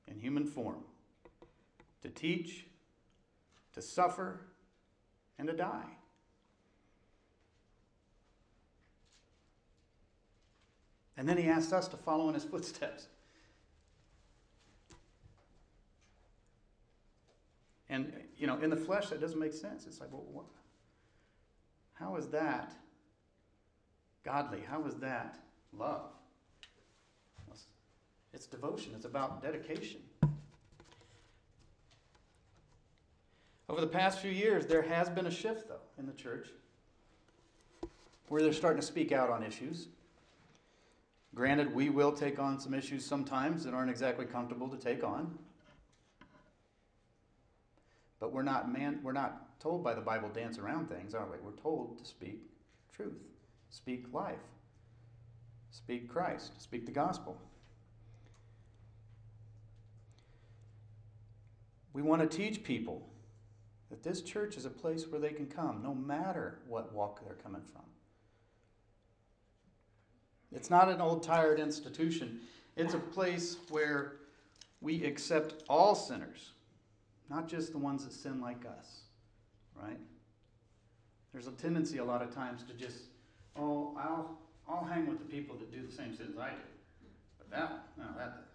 in 0.07 0.19
human 0.19 0.45
form 0.45 0.83
to 2.01 2.09
teach, 2.09 2.65
to 3.73 3.81
suffer, 3.81 4.41
and 5.37 5.47
to 5.47 5.55
die. 5.55 5.97
And 11.17 11.27
then 11.27 11.37
he 11.37 11.47
asked 11.47 11.73
us 11.73 11.87
to 11.89 11.97
follow 11.97 12.27
in 12.27 12.33
his 12.33 12.43
footsteps. 12.43 13.07
And, 17.89 18.11
you 18.37 18.47
know, 18.47 18.57
in 18.59 18.69
the 18.69 18.75
flesh, 18.75 19.09
that 19.09 19.21
doesn't 19.21 19.39
make 19.39 19.53
sense. 19.53 19.85
It's 19.85 19.99
like, 19.99 20.11
well, 20.11 20.25
what? 20.31 20.45
How 21.93 22.15
is 22.15 22.27
that 22.29 22.73
godly? 24.23 24.61
How 24.67 24.85
is 24.85 24.95
that 24.95 25.39
love? 25.71 26.11
It's 28.33 28.47
devotion, 28.47 28.91
it's 28.93 29.05
about 29.05 29.41
dedication. 29.41 30.01
Over 33.69 33.79
the 33.79 33.87
past 33.87 34.19
few 34.19 34.29
years, 34.29 34.65
there 34.65 34.81
has 34.81 35.09
been 35.09 35.25
a 35.25 35.31
shift, 35.31 35.69
though, 35.69 35.79
in 35.97 36.05
the 36.05 36.13
church 36.13 36.49
where 38.27 38.41
they're 38.41 38.51
starting 38.51 38.81
to 38.81 38.85
speak 38.85 39.13
out 39.13 39.29
on 39.29 39.41
issues. 39.41 39.87
Granted, 41.33 41.73
we 41.73 41.89
will 41.89 42.11
take 42.11 42.37
on 42.37 42.59
some 42.59 42.73
issues 42.73 43.05
sometimes 43.05 43.63
that 43.63 43.73
aren't 43.73 43.89
exactly 43.89 44.25
comfortable 44.25 44.67
to 44.67 44.77
take 44.77 45.03
on. 45.03 45.37
But 48.19 48.31
we're 48.31 48.43
not 48.43 48.72
man 48.72 49.00
we're 49.03 49.12
not 49.12 49.60
told 49.60 49.84
by 49.84 49.93
the 49.93 50.01
Bible 50.01 50.29
dance 50.29 50.57
around 50.57 50.89
things, 50.89 51.13
are 51.13 51.25
we? 51.25 51.38
We're 51.43 51.60
told 51.62 52.00
to 52.00 52.05
speak 52.05 52.41
truth, 52.95 53.22
speak 53.69 54.05
life, 54.13 54.39
speak 55.72 56.10
Christ, 56.10 56.62
speak 56.62 56.86
the 56.86 56.91
gospel. 56.91 57.38
We 61.93 62.01
want 62.01 62.29
to 62.29 62.38
teach 62.38 62.63
people 62.63 63.07
that 63.89 64.03
this 64.03 64.22
church 64.22 64.57
is 64.57 64.65
a 64.65 64.69
place 64.69 65.07
where 65.07 65.22
they 65.22 65.31
can 65.31 65.45
come 65.45 65.81
no 65.81 65.93
matter 65.93 66.60
what 66.67 66.93
walk 66.93 67.24
they're 67.24 67.36
coming 67.36 67.62
from. 67.72 67.84
It's 70.53 70.69
not 70.69 70.89
an 70.89 71.01
old 71.01 71.24
tired 71.24 71.60
institution. 71.60 72.41
It's 72.75 72.93
a 72.93 73.00
place 73.00 73.57
where 73.69 74.13
we 74.81 75.03
accept 75.05 75.63
all 75.69 75.95
sinners, 75.95 76.51
not 77.29 77.48
just 77.48 77.72
the 77.72 77.77
ones 77.77 78.05
that 78.05 78.13
sin 78.13 78.41
like 78.41 78.65
us, 78.65 79.01
right? 79.82 80.00
There's 81.34 81.48
a 81.48 81.51
tendency 81.51 81.98
a 81.98 82.05
lot 82.05 82.22
of 82.22 82.34
times 82.34 82.63
to 82.63 82.74
just, 82.74 82.98
oh, 83.58 83.98
I'll, 83.98 84.38
I'll 84.70 84.86
hang 84.86 85.08
with 85.08 85.20
the 85.20 85.25
people 85.25 85.55
that 85.58 85.72
do 85.72 85.86
the 85.86 85.91
same 85.91 86.15
sins 86.15 86.38
I 86.39 86.50
do. 86.50 87.08
But 87.38 87.50
that, 87.51 87.88
no, 87.98 88.05
that, 88.17 88.46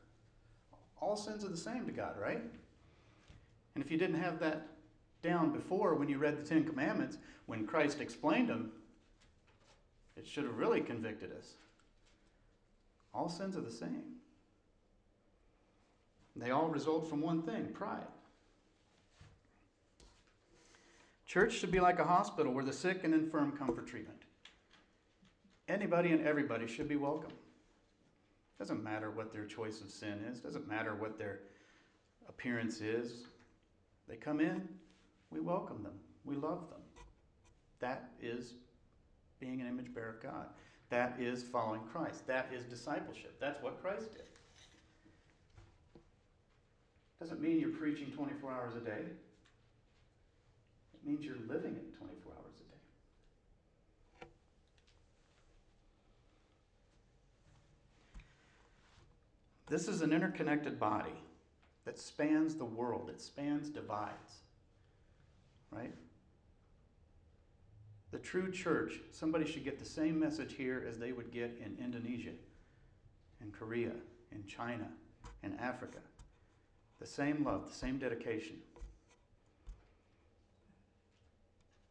all 1.00 1.16
sins 1.16 1.44
are 1.44 1.48
the 1.48 1.56
same 1.56 1.86
to 1.86 1.92
God, 1.92 2.14
right? 2.20 2.42
And 3.74 3.84
if 3.84 3.90
you 3.90 3.98
didn't 3.98 4.20
have 4.20 4.38
that 4.40 4.66
down 5.22 5.50
before 5.52 5.94
when 5.94 6.08
you 6.08 6.18
read 6.18 6.42
the 6.42 6.48
Ten 6.48 6.64
Commandments, 6.64 7.18
when 7.46 7.66
Christ 7.66 8.00
explained 8.00 8.48
them, 8.48 8.72
it 10.16 10.26
should 10.26 10.44
have 10.44 10.56
really 10.56 10.80
convicted 10.80 11.32
us. 11.32 11.54
All 13.12 13.28
sins 13.28 13.56
are 13.56 13.62
the 13.62 13.70
same. 13.70 14.16
They 16.36 16.50
all 16.50 16.68
result 16.68 17.08
from 17.08 17.20
one 17.20 17.42
thing 17.42 17.68
pride. 17.72 18.06
Church 21.30 21.52
should 21.52 21.70
be 21.70 21.78
like 21.78 22.00
a 22.00 22.04
hospital 22.04 22.52
where 22.52 22.64
the 22.64 22.72
sick 22.72 23.04
and 23.04 23.14
infirm 23.14 23.52
come 23.52 23.72
for 23.72 23.82
treatment. 23.82 24.18
Anybody 25.68 26.10
and 26.10 26.26
everybody 26.26 26.66
should 26.66 26.88
be 26.88 26.96
welcome. 26.96 27.30
Doesn't 28.58 28.82
matter 28.82 29.12
what 29.12 29.32
their 29.32 29.44
choice 29.44 29.80
of 29.80 29.90
sin 29.90 30.24
is, 30.28 30.40
doesn't 30.40 30.66
matter 30.66 30.96
what 30.96 31.18
their 31.18 31.42
appearance 32.28 32.80
is. 32.80 33.26
They 34.08 34.16
come 34.16 34.40
in, 34.40 34.68
we 35.30 35.38
welcome 35.38 35.84
them, 35.84 35.92
we 36.24 36.34
love 36.34 36.68
them. 36.68 36.80
That 37.78 38.10
is 38.20 38.54
being 39.38 39.60
an 39.60 39.68
image 39.68 39.94
bearer 39.94 40.16
of 40.16 40.20
God. 40.20 40.46
That 40.88 41.14
is 41.20 41.44
following 41.44 41.82
Christ. 41.92 42.26
That 42.26 42.50
is 42.52 42.64
discipleship. 42.64 43.36
That's 43.38 43.62
what 43.62 43.80
Christ 43.80 44.14
did. 44.14 44.24
Doesn't 47.20 47.40
mean 47.40 47.60
you're 47.60 47.68
preaching 47.68 48.10
24 48.10 48.50
hours 48.50 48.74
a 48.74 48.80
day. 48.80 49.04
It 51.02 51.08
means 51.08 51.24
you're 51.24 51.36
living 51.48 51.76
it 51.76 51.96
24 51.98 52.32
hours 52.32 52.56
a 52.56 54.24
day. 54.24 54.26
This 59.68 59.88
is 59.88 60.02
an 60.02 60.12
interconnected 60.12 60.78
body 60.78 61.14
that 61.84 61.98
spans 61.98 62.54
the 62.54 62.64
world, 62.64 63.08
it 63.08 63.20
spans 63.20 63.70
divides. 63.70 64.40
Right? 65.70 65.94
The 68.10 68.18
true 68.18 68.50
church, 68.50 69.00
somebody 69.12 69.50
should 69.50 69.64
get 69.64 69.78
the 69.78 69.84
same 69.84 70.18
message 70.18 70.54
here 70.54 70.84
as 70.88 70.98
they 70.98 71.12
would 71.12 71.30
get 71.30 71.60
in 71.64 71.82
Indonesia, 71.82 72.32
in 73.40 73.52
Korea, 73.52 73.92
in 74.32 74.44
China, 74.46 74.88
in 75.42 75.56
Africa. 75.58 75.98
The 76.98 77.06
same 77.06 77.44
love, 77.44 77.68
the 77.68 77.74
same 77.74 77.98
dedication. 77.98 78.56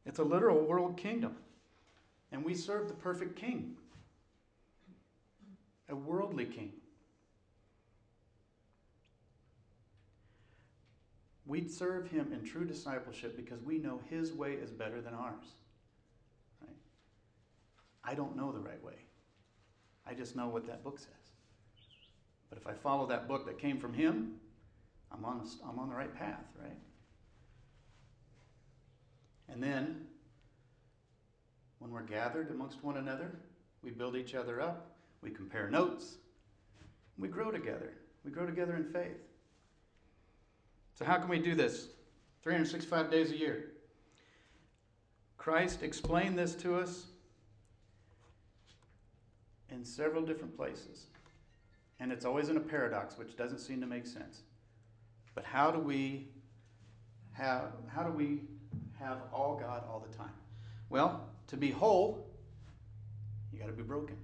It's 0.06 0.20
a 0.20 0.24
literal 0.24 0.60
world 0.62 0.98
kingdom. 0.98 1.36
And 2.32 2.44
we 2.44 2.54
serve 2.54 2.88
the 2.88 2.94
perfect 2.94 3.36
king, 3.36 3.76
a 5.90 5.96
worldly 5.96 6.46
king. 6.46 6.74
We 11.46 11.68
serve 11.68 12.12
him 12.12 12.32
in 12.32 12.44
true 12.44 12.66
discipleship 12.66 13.36
because 13.36 13.64
we 13.64 13.80
know 13.80 14.00
his 14.08 14.32
way 14.32 14.54
is 14.54 14.70
better 14.70 15.02
than 15.02 15.16
ours. 15.16 15.56
Right? 16.62 16.76
I 18.04 18.14
don't 18.14 18.38
know 18.38 18.52
the 18.52 18.60
right 18.60 18.84
way. 18.84 18.94
I 20.06 20.14
just 20.14 20.36
know 20.36 20.48
what 20.48 20.68
that 20.68 20.84
book 20.84 21.00
says. 21.00 21.10
But 22.50 22.60
if 22.60 22.68
I 22.68 22.74
follow 22.74 23.08
that 23.08 23.28
book 23.28 23.48
that 23.48 23.58
came 23.58 23.80
from 23.80 23.94
him, 23.94 24.36
I'm 25.12 25.26
on, 25.26 25.48
I'm 25.68 25.80
on 25.80 25.90
the 25.90 25.96
right 25.96 26.14
path, 26.14 26.46
right? 26.62 26.78
And 29.52 29.62
then, 29.62 30.08
when 31.80 31.92
we're 31.92 32.04
gathered 32.04 32.52
amongst 32.52 32.84
one 32.84 32.98
another, 32.98 33.32
we 33.82 33.92
build 33.92 34.16
each 34.16 34.36
other 34.36 34.62
up, 34.62 34.96
we 35.22 35.30
compare 35.32 35.70
notes, 35.70 36.18
we 37.18 37.28
grow 37.28 37.52
together. 37.52 37.94
We 38.24 38.32
grow 38.32 38.46
together 38.46 38.76
in 38.76 38.86
faith. 38.86 39.18
So, 40.96 41.06
how 41.06 41.18
can 41.18 41.30
we 41.30 41.40
do 41.40 41.56
this? 41.56 41.88
365 42.44 43.12
days 43.12 43.32
a 43.32 43.38
year. 43.38 43.72
Christ 45.38 45.84
explained 45.84 46.38
this 46.38 46.56
to 46.56 46.76
us 46.76 47.06
in 49.70 49.86
several 49.86 50.22
different 50.22 50.56
places. 50.56 51.08
And 52.00 52.12
it's 52.12 52.26
always 52.26 52.50
in 52.50 52.58
a 52.58 52.62
paradox, 52.62 53.18
which 53.18 53.36
doesn't 53.36 53.60
seem 53.60 53.82
to 53.82 53.88
make 53.88 54.06
sense. 54.06 54.42
But 55.36 55.46
how 55.46 55.72
do 55.72 55.80
we 55.80 56.28
have 57.32 57.72
how 57.88 58.04
do 58.04 58.12
we 58.12 58.42
have 59.00 59.18
all 59.34 59.58
God 59.60 59.84
all 59.90 60.06
the 60.08 60.16
time? 60.16 60.34
Well, 60.90 61.28
to 61.48 61.58
be 61.58 61.72
whole, 61.72 62.28
you 63.52 63.60
got 63.60 63.68
to 63.68 63.74
be 63.74 63.84
broken. 63.84 64.16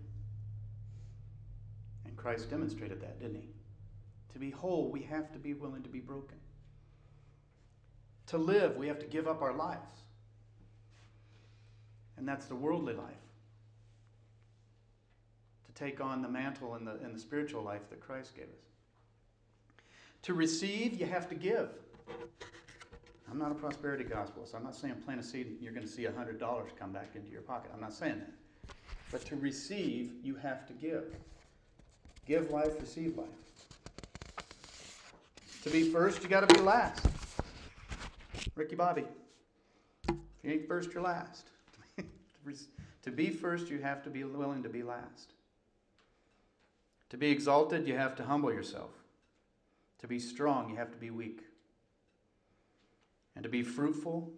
And 2.06 2.16
Christ 2.16 2.50
demonstrated 2.50 3.02
that, 3.02 3.20
didn't 3.20 3.36
he? 3.36 3.50
To 4.34 4.40
be 4.40 4.52
whole, 4.52 4.92
we 4.92 5.02
have 5.04 5.32
to 5.32 5.40
be 5.40 5.54
willing 5.54 5.84
to 5.84 5.90
be 5.90 6.00
broken. 6.00 6.38
To 8.28 8.38
live, 8.38 8.76
we 8.76 8.88
have 8.88 9.00
to 9.00 9.06
give 9.06 9.28
up 9.28 9.42
our 9.42 9.54
lives. 9.54 10.02
And 12.18 12.28
that's 12.28 12.46
the 12.46 12.56
worldly 12.56 12.94
life. 12.94 13.14
To 15.66 15.72
take 15.74 16.02
on 16.02 16.22
the 16.22 16.30
mantle 16.30 16.76
and 16.76 16.88
the, 16.88 16.94
and 17.04 17.16
the 17.16 17.20
spiritual 17.20 17.62
life 17.62 17.90
that 17.90 18.00
Christ 18.00 18.36
gave 18.36 18.46
us. 18.46 18.66
To 20.24 20.34
receive, 20.34 21.00
you 21.00 21.06
have 21.06 21.30
to 21.30 21.36
give. 21.36 21.70
I'm 23.30 23.40
not 23.40 23.52
a 23.52 23.56
prosperity 23.56 24.04
gospel, 24.04 24.46
so 24.46 24.58
I'm 24.58 24.64
not 24.64 24.76
saying 24.76 24.96
plant 25.06 25.20
a 25.20 25.24
seed 25.24 25.48
and 25.48 25.62
you're 25.62 25.74
going 25.74 25.86
to 25.86 25.92
see 25.92 26.04
$100 26.04 26.40
come 26.80 26.92
back 26.92 27.12
into 27.16 27.32
your 27.32 27.42
pocket. 27.42 27.72
I'm 27.74 27.82
not 27.82 27.94
saying 27.94 28.20
that. 28.20 28.74
But 29.12 29.26
to 29.26 29.36
receive, 29.36 30.12
you 30.24 30.36
have 30.36 30.68
to 30.68 30.74
give. 30.74 31.16
Give 32.28 32.50
life, 32.52 32.80
receive 32.80 33.18
life. 33.18 33.28
To 35.64 35.70
be 35.70 35.90
first, 35.90 36.22
you 36.22 36.30
got 36.30 36.48
to 36.48 36.54
be 36.54 36.62
last. 36.62 37.06
Ricky 38.56 38.76
Bobby. 38.76 39.06
If 40.08 40.16
you 40.44 40.52
ain't 40.52 40.68
first, 40.68 40.94
you're 40.94 41.04
last. 41.04 41.48
to 43.04 43.12
be 43.12 43.30
first, 43.30 43.70
you 43.70 43.80
have 43.80 44.04
to 44.04 44.10
be 44.10 44.24
willing 44.24 44.64
to 44.64 44.70
be 44.70 44.84
last. 44.84 45.34
To 47.10 47.18
be 47.18 47.30
exalted, 47.30 47.88
you 47.88 47.96
have 47.96 48.16
to 48.18 48.24
humble 48.24 48.52
yourself. 48.52 48.92
To 50.00 50.08
be 50.08 50.20
strong, 50.20 50.70
you 50.70 50.76
have 50.76 50.92
to 50.92 50.98
be 50.98 51.10
weak. 51.10 51.42
And 53.36 53.44
to 53.44 53.50
be 53.50 53.64
fruitful, 53.64 54.32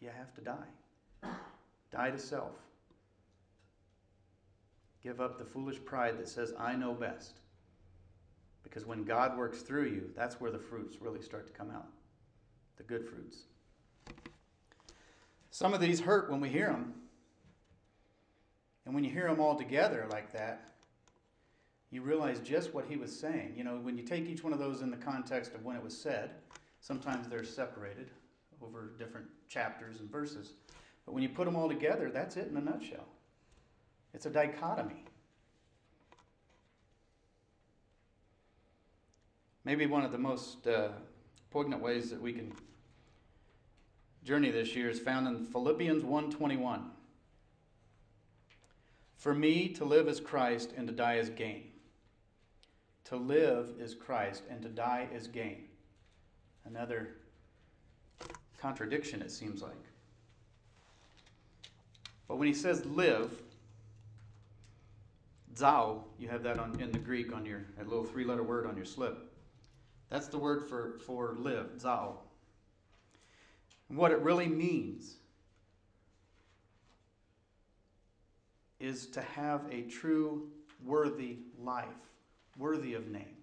you 0.00 0.08
have 0.16 0.34
to 0.34 0.40
die. 0.40 1.30
Die 1.90 2.10
to 2.10 2.18
self. 2.18 2.54
Give 5.02 5.20
up 5.20 5.38
the 5.38 5.44
foolish 5.44 5.84
pride 5.84 6.18
that 6.18 6.28
says, 6.28 6.52
I 6.58 6.74
know 6.74 6.92
best. 6.92 7.40
Because 8.62 8.84
when 8.84 9.04
God 9.04 9.38
works 9.38 9.62
through 9.62 9.86
you, 9.86 10.10
that's 10.16 10.40
where 10.40 10.50
the 10.50 10.58
fruits 10.58 11.00
really 11.00 11.22
start 11.22 11.46
to 11.46 11.52
come 11.52 11.70
out 11.70 11.86
the 12.76 12.82
good 12.82 13.06
fruits. 13.06 13.44
Some 15.50 15.72
of 15.72 15.80
these 15.80 16.00
hurt 16.00 16.30
when 16.30 16.40
we 16.40 16.50
hear 16.50 16.66
them. 16.66 16.92
And 18.84 18.94
when 18.94 19.02
you 19.02 19.10
hear 19.10 19.26
them 19.26 19.40
all 19.40 19.54
together 19.54 20.06
like 20.10 20.32
that, 20.32 20.74
you 21.90 22.02
realize 22.02 22.40
just 22.40 22.74
what 22.74 22.84
he 22.86 22.96
was 22.96 23.18
saying. 23.18 23.54
You 23.56 23.64
know, 23.64 23.78
when 23.80 23.96
you 23.96 24.02
take 24.02 24.26
each 24.26 24.44
one 24.44 24.52
of 24.52 24.58
those 24.58 24.82
in 24.82 24.90
the 24.90 24.96
context 24.96 25.54
of 25.54 25.64
when 25.64 25.76
it 25.76 25.82
was 25.82 25.96
said, 25.96 26.32
sometimes 26.86 27.26
they're 27.26 27.42
separated 27.42 28.10
over 28.62 28.92
different 28.96 29.26
chapters 29.48 29.98
and 29.98 30.08
verses. 30.08 30.52
But 31.04 31.14
when 31.14 31.22
you 31.24 31.28
put 31.28 31.44
them 31.44 31.56
all 31.56 31.68
together, 31.68 32.10
that's 32.12 32.36
it 32.36 32.48
in 32.48 32.56
a 32.56 32.60
nutshell. 32.60 33.06
It's 34.14 34.26
a 34.26 34.30
dichotomy. 34.30 35.04
Maybe 39.64 39.86
one 39.86 40.04
of 40.04 40.12
the 40.12 40.18
most 40.18 40.64
uh, 40.68 40.90
poignant 41.50 41.82
ways 41.82 42.10
that 42.10 42.20
we 42.20 42.32
can 42.32 42.52
journey 44.22 44.52
this 44.52 44.76
year 44.76 44.88
is 44.88 45.00
found 45.00 45.26
in 45.26 45.44
Philippians 45.44 46.04
1:21. 46.04 46.90
For 49.16 49.34
me 49.34 49.68
to 49.70 49.84
live 49.84 50.06
is 50.06 50.20
Christ 50.20 50.72
and 50.76 50.86
to 50.86 50.94
die 50.94 51.16
is 51.16 51.30
gain. 51.30 51.72
To 53.06 53.16
live 53.16 53.70
is 53.80 53.94
Christ 53.94 54.44
and 54.48 54.62
to 54.62 54.68
die 54.68 55.08
is 55.12 55.26
gain. 55.26 55.64
Another 56.66 57.16
contradiction 58.58 59.22
it 59.22 59.30
seems 59.30 59.62
like. 59.62 59.72
But 62.28 62.36
when 62.36 62.48
he 62.48 62.54
says 62.54 62.84
live, 62.84 63.30
zao, 65.54 66.02
you 66.18 66.28
have 66.28 66.42
that 66.42 66.58
on, 66.58 66.78
in 66.80 66.90
the 66.90 66.98
Greek 66.98 67.34
on 67.34 67.46
your 67.46 67.64
a 67.80 67.84
little 67.84 68.04
three-letter 68.04 68.42
word 68.42 68.66
on 68.66 68.76
your 68.76 68.84
slip. 68.84 69.32
That's 70.10 70.28
the 70.28 70.38
word 70.38 70.68
for, 70.68 70.98
for 71.06 71.36
live, 71.38 71.70
zao. 71.78 72.16
And 73.88 73.96
what 73.96 74.10
it 74.10 74.18
really 74.20 74.48
means 74.48 75.16
is 78.80 79.06
to 79.08 79.22
have 79.22 79.62
a 79.70 79.82
true, 79.82 80.48
worthy 80.84 81.38
life, 81.58 81.86
worthy 82.58 82.94
of 82.94 83.08
name. 83.08 83.36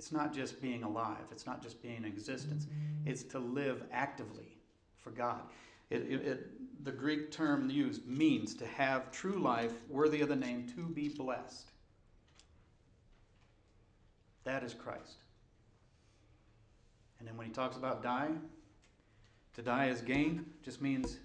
It's 0.00 0.12
not 0.12 0.32
just 0.32 0.62
being 0.62 0.82
alive, 0.82 1.26
it's 1.30 1.44
not 1.44 1.62
just 1.62 1.82
being 1.82 1.96
in 1.96 2.04
existence, 2.06 2.66
it's 3.04 3.22
to 3.24 3.38
live 3.38 3.82
actively 3.92 4.56
for 4.96 5.10
God. 5.10 5.42
It, 5.90 6.06
it, 6.08 6.26
it, 6.26 6.84
the 6.86 6.90
Greek 6.90 7.30
term 7.30 7.68
used 7.68 8.06
means 8.06 8.54
to 8.54 8.66
have 8.66 9.12
true 9.12 9.38
life 9.38 9.74
worthy 9.90 10.22
of 10.22 10.30
the 10.30 10.36
name, 10.36 10.66
to 10.74 10.86
be 10.86 11.10
blessed. 11.10 11.72
That 14.44 14.62
is 14.64 14.72
Christ. 14.72 15.18
And 17.18 17.28
then 17.28 17.36
when 17.36 17.46
he 17.46 17.52
talks 17.52 17.76
about 17.76 18.02
die, 18.02 18.30
to 19.52 19.60
die 19.60 19.88
is 19.88 20.00
gain, 20.00 20.46
just 20.64 20.80
means 20.80 21.18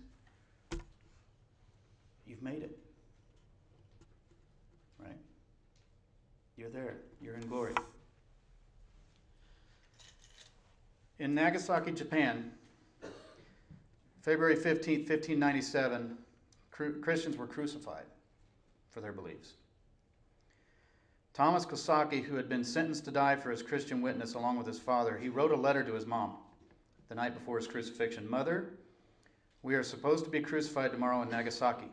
you've 2.28 2.44
made 2.44 2.62
it. 2.62 2.78
Right? 5.00 5.16
You're 6.58 6.72
there, 6.72 6.98
you're 7.22 7.36
in 7.36 7.48
glory. 7.48 7.74
In 11.20 11.34
Nagasaki, 11.34 11.92
Japan, 11.92 12.52
February 14.22 14.56
15, 14.56 15.00
1597, 15.00 16.18
Christians 17.02 17.38
were 17.38 17.48
crucified 17.48 18.06
for 18.92 19.00
their 19.00 19.14
beliefs. 19.14 19.54
Thomas 21.34 21.66
Kozaki, 21.66 22.24
who 22.24 22.36
had 22.36 22.50
been 22.50 22.64
sentenced 22.64 23.06
to 23.06 23.12
die 23.12 23.36
for 23.36 23.52
his 23.52 23.62
Christian 23.62 24.02
witness 24.02 24.34
along 24.34 24.58
with 24.58 24.68
his 24.68 24.80
father, 24.80 25.18
he 25.18 25.30
wrote 25.30 25.52
a 25.52 25.56
letter 25.56 25.84
to 25.84 25.94
his 25.94 26.06
mom 26.06 26.38
the 27.08 27.16
night 27.16 27.34
before 27.34 27.58
his 27.58 27.68
crucifixion 27.68 28.30
Mother, 28.30 28.72
we 29.62 29.76
are 29.76 29.84
supposed 29.84 30.26
to 30.26 30.32
be 30.32 30.42
crucified 30.42 30.92
tomorrow 30.92 31.22
in 31.22 31.30
Nagasaki. 31.30 31.88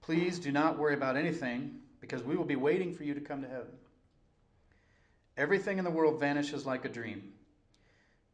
Please 0.00 0.38
do 0.38 0.52
not 0.52 0.78
worry 0.78 0.94
about 0.94 1.16
anything 1.16 1.80
because 2.00 2.22
we 2.22 2.36
will 2.36 2.44
be 2.44 2.56
waiting 2.56 2.94
for 2.94 3.04
you 3.04 3.14
to 3.14 3.20
come 3.20 3.42
to 3.42 3.48
heaven. 3.48 3.72
Everything 5.36 5.78
in 5.78 5.84
the 5.84 5.90
world 5.90 6.18
vanishes 6.18 6.66
like 6.66 6.84
a 6.84 6.88
dream. 6.88 7.32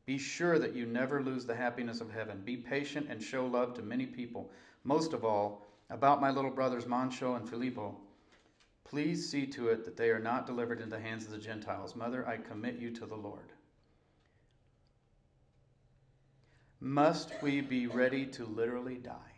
Be 0.07 0.19
sure 0.19 0.59
that 0.59 0.75
you 0.75 0.85
never 0.85 1.23
lose 1.23 1.47
the 1.47 1.55
happiness 1.55 2.01
of 2.01 2.13
heaven. 2.13 2.43
Be 2.45 2.57
patient 2.57 3.07
and 3.09 3.23
show 3.23 3.47
love 3.47 3.75
to 3.75 3.83
many 3.83 4.07
people. 4.07 4.51
Most 4.85 5.13
of 5.15 5.25
all, 5.25 5.67
about 5.91 6.21
my 6.21 6.31
little 6.31 6.51
brothers 6.51 6.85
Mancio 6.85 7.37
and 7.37 7.49
Filippo. 7.49 7.97
Please 8.85 9.29
see 9.31 9.47
to 9.47 9.69
it 9.69 9.85
that 9.85 9.97
they 9.97 10.11
are 10.11 10.21
not 10.21 10.47
delivered 10.47 10.81
into 10.81 10.97
the 10.97 11.03
hands 11.03 11.25
of 11.25 11.31
the 11.31 11.39
Gentiles. 11.39 11.97
Mother, 11.97 12.27
I 12.29 12.37
commit 12.37 12.79
you 12.79 12.91
to 12.91 13.07
the 13.07 13.15
Lord. 13.15 13.53
Must 16.81 17.33
we 17.43 17.63
be 17.63 17.87
ready 17.87 18.27
to 18.27 18.45
literally 18.45 18.97
die? 18.97 19.33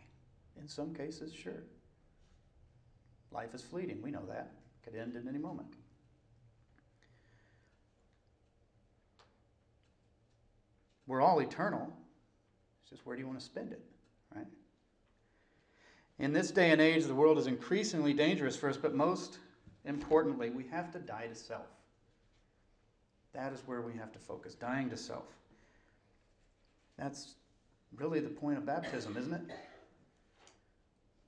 In 0.59 0.67
some 0.67 0.93
cases, 0.93 1.33
sure. 1.33 1.63
Life 3.31 3.53
is 3.53 3.61
fleeting. 3.61 4.01
We 4.01 4.11
know 4.11 4.25
that. 4.27 4.51
Could 4.83 4.95
end 4.95 5.15
at 5.15 5.27
any 5.27 5.39
moment. 5.39 5.75
We're 11.07 11.21
all 11.21 11.39
eternal. 11.39 11.91
It's 12.81 12.91
just 12.91 13.05
where 13.05 13.15
do 13.15 13.21
you 13.21 13.27
want 13.27 13.39
to 13.39 13.45
spend 13.45 13.71
it, 13.71 13.81
right? 14.35 14.45
In 16.19 16.33
this 16.33 16.51
day 16.51 16.71
and 16.71 16.81
age, 16.81 17.05
the 17.05 17.15
world 17.15 17.37
is 17.37 17.47
increasingly 17.47 18.13
dangerous 18.13 18.55
for 18.55 18.69
us, 18.69 18.77
but 18.77 18.93
most 18.93 19.39
importantly, 19.85 20.49
we 20.49 20.65
have 20.71 20.91
to 20.91 20.99
die 20.99 21.27
to 21.27 21.35
self. 21.35 21.67
That 23.33 23.53
is 23.53 23.61
where 23.65 23.81
we 23.81 23.93
have 23.93 24.11
to 24.13 24.19
focus 24.19 24.55
dying 24.55 24.89
to 24.89 24.97
self. 24.97 25.25
That's 26.97 27.35
really 27.95 28.19
the 28.19 28.29
point 28.29 28.57
of 28.57 28.65
baptism, 28.65 29.15
isn't 29.17 29.33
it? 29.33 29.41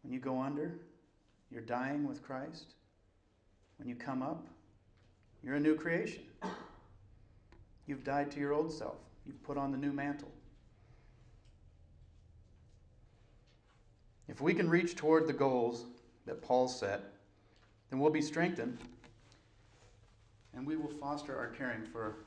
When 0.02 0.12
you 0.12 0.20
go 0.20 0.42
under, 0.42 0.74
you're 1.52 1.62
dying 1.62 2.08
with 2.08 2.24
Christ. 2.24 2.74
When 3.78 3.88
you 3.88 3.96
come 3.96 4.22
up, 4.22 4.46
you're 5.44 5.56
a 5.56 5.60
new 5.60 5.76
creation. 5.76 6.24
You've 7.86 8.04
died 8.04 8.32
to 8.32 8.40
your 8.40 8.54
old 8.54 8.72
self, 8.72 8.98
you've 9.26 9.42
put 9.44 9.58
on 9.58 9.72
the 9.72 9.78
new 9.78 9.92
mantle. 9.92 10.32
If 14.28 14.42
we 14.42 14.54
can 14.54 14.70
reach 14.70 14.96
toward 14.96 15.28
the 15.28 15.34
goals 15.34 15.86
that 16.26 16.42
Paul 16.42 16.68
set, 16.68 17.02
then 17.90 18.00
we'll 18.00 18.12
be 18.12 18.22
strengthened 18.22 18.78
and 20.54 20.66
we 20.66 20.76
will 20.76 20.90
foster 20.90 21.38
our 21.38 21.48
caring 21.48 21.86
for 21.86 22.18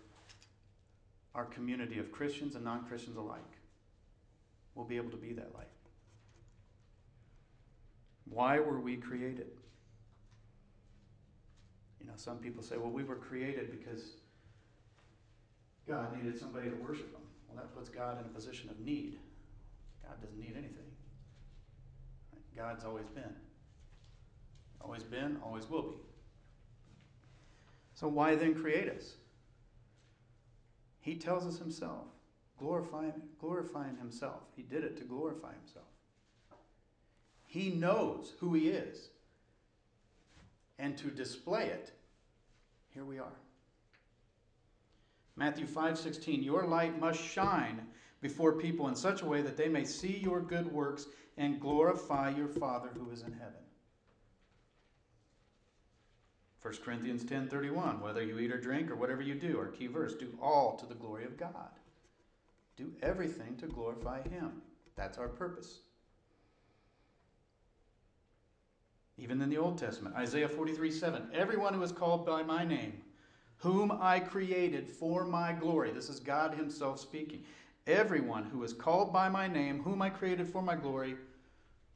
our 1.34 1.44
community 1.44 1.98
of 1.98 2.12
Christians 2.12 2.54
and 2.54 2.64
non 2.64 2.84
Christians 2.84 3.16
alike. 3.16 3.40
We'll 4.74 4.86
be 4.86 4.96
able 4.96 5.10
to 5.10 5.16
be 5.16 5.32
that 5.34 5.54
light. 5.54 5.66
Why 8.24 8.58
were 8.58 8.80
we 8.80 8.96
created? 8.96 9.48
You 12.00 12.06
know, 12.06 12.14
some 12.16 12.38
people 12.38 12.62
say, 12.62 12.78
well, 12.78 12.90
we 12.90 13.04
were 13.04 13.16
created 13.16 13.70
because 13.70 14.16
God 15.88 16.16
needed 16.16 16.38
somebody 16.38 16.70
to 16.70 16.76
worship 16.76 17.12
Him. 17.12 17.22
Well, 17.48 17.56
that 17.56 17.74
puts 17.74 17.88
God 17.88 18.20
in 18.20 18.26
a 18.26 18.28
position 18.28 18.70
of 18.70 18.78
need. 18.80 19.18
God 20.02 20.20
doesn't 20.20 20.38
need 20.38 20.54
anything. 20.56 20.90
God's 22.56 22.84
always 22.84 23.06
been. 23.08 23.34
Always 24.80 25.02
been, 25.02 25.38
always 25.44 25.68
will 25.68 25.82
be. 25.82 25.96
So 27.94 28.08
why 28.08 28.34
then 28.34 28.54
create 28.54 28.88
us? 28.88 29.14
He 31.00 31.16
tells 31.16 31.46
us 31.46 31.58
himself, 31.58 32.06
glorifying, 32.58 33.12
glorifying 33.40 33.96
himself. 33.96 34.42
He 34.56 34.62
did 34.62 34.84
it 34.84 34.96
to 34.98 35.04
glorify 35.04 35.52
himself. 35.54 35.86
He 37.46 37.70
knows 37.70 38.32
who 38.40 38.54
he 38.54 38.68
is. 38.68 39.08
And 40.78 40.96
to 40.98 41.08
display 41.08 41.66
it, 41.66 41.92
here 42.94 43.04
we 43.04 43.18
are. 43.18 43.36
Matthew 45.36 45.66
5:16 45.66 46.42
Your 46.42 46.66
light 46.66 46.98
must 46.98 47.20
shine 47.20 47.86
before 48.20 48.52
people 48.52 48.88
in 48.88 48.94
such 48.94 49.22
a 49.22 49.26
way 49.26 49.42
that 49.42 49.56
they 49.56 49.68
may 49.68 49.84
see 49.84 50.18
your 50.18 50.40
good 50.40 50.72
works 50.72 51.06
and 51.36 51.60
glorify 51.60 52.30
your 52.30 52.48
Father 52.48 52.90
who 52.90 53.10
is 53.10 53.22
in 53.22 53.32
heaven. 53.32 53.62
1 56.60 56.74
Corinthians 56.84 57.24
10:31 57.24 58.00
Whether 58.00 58.22
you 58.22 58.38
eat 58.38 58.52
or 58.52 58.60
drink 58.60 58.90
or 58.90 58.96
whatever 58.96 59.22
you 59.22 59.34
do, 59.34 59.58
our 59.58 59.66
key 59.66 59.88
verse, 59.88 60.14
do 60.14 60.38
all 60.40 60.76
to 60.76 60.86
the 60.86 60.94
glory 60.94 61.24
of 61.24 61.36
God. 61.36 61.70
Do 62.76 62.92
everything 63.02 63.56
to 63.56 63.66
glorify 63.66 64.22
him. 64.22 64.62
That's 64.94 65.18
our 65.18 65.28
purpose. 65.28 65.80
Even 69.18 69.42
in 69.42 69.50
the 69.50 69.58
Old 69.58 69.78
Testament, 69.78 70.14
Isaiah 70.16 70.48
43 70.48 70.90
7, 70.90 71.30
everyone 71.32 71.74
who 71.74 71.82
is 71.82 71.92
called 71.92 72.24
by 72.24 72.42
my 72.42 72.64
name, 72.64 73.02
whom 73.62 73.92
I 73.92 74.18
created 74.18 74.88
for 74.88 75.24
my 75.24 75.52
glory. 75.52 75.92
This 75.92 76.08
is 76.08 76.18
God 76.18 76.54
Himself 76.54 76.98
speaking. 76.98 77.44
Everyone 77.86 78.42
who 78.42 78.64
is 78.64 78.72
called 78.72 79.12
by 79.12 79.28
my 79.28 79.46
name, 79.46 79.82
whom 79.82 80.02
I 80.02 80.10
created 80.10 80.48
for 80.48 80.62
my 80.62 80.74
glory, 80.74 81.14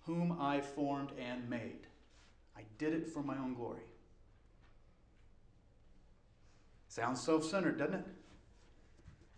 whom 0.05 0.37
I 0.41 0.61
formed 0.61 1.11
and 1.19 1.51
made. 1.51 1.89
I 2.57 2.63
did 2.79 2.93
it 2.93 3.09
for 3.09 3.21
my 3.21 3.37
own 3.37 3.55
glory. 3.55 3.83
Sounds 6.89 7.21
self 7.21 7.45
centered, 7.45 7.79
doesn't 7.79 7.95
it? 7.95 8.07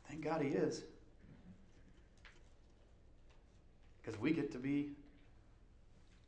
Thank 0.06 0.22
God 0.22 0.42
He 0.42 0.48
is. 0.48 0.82
Because 4.02 4.20
we 4.20 4.32
get 4.32 4.52
to 4.52 4.58
be 4.58 4.90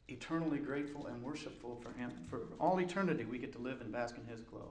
eternally 0.09 0.59
grateful 0.59 1.09
and 1.09 1.23
worshipful 1.23 1.79
for 1.83 1.93
Him. 1.99 2.11
For 2.31 2.41
all 2.59 2.81
eternity, 2.81 3.27
we 3.27 3.37
get 3.37 3.53
to 3.53 3.59
live 3.59 3.83
and 3.83 3.93
bask 3.93 4.17
in 4.17 4.25
His 4.27 4.41
glow, 4.41 4.71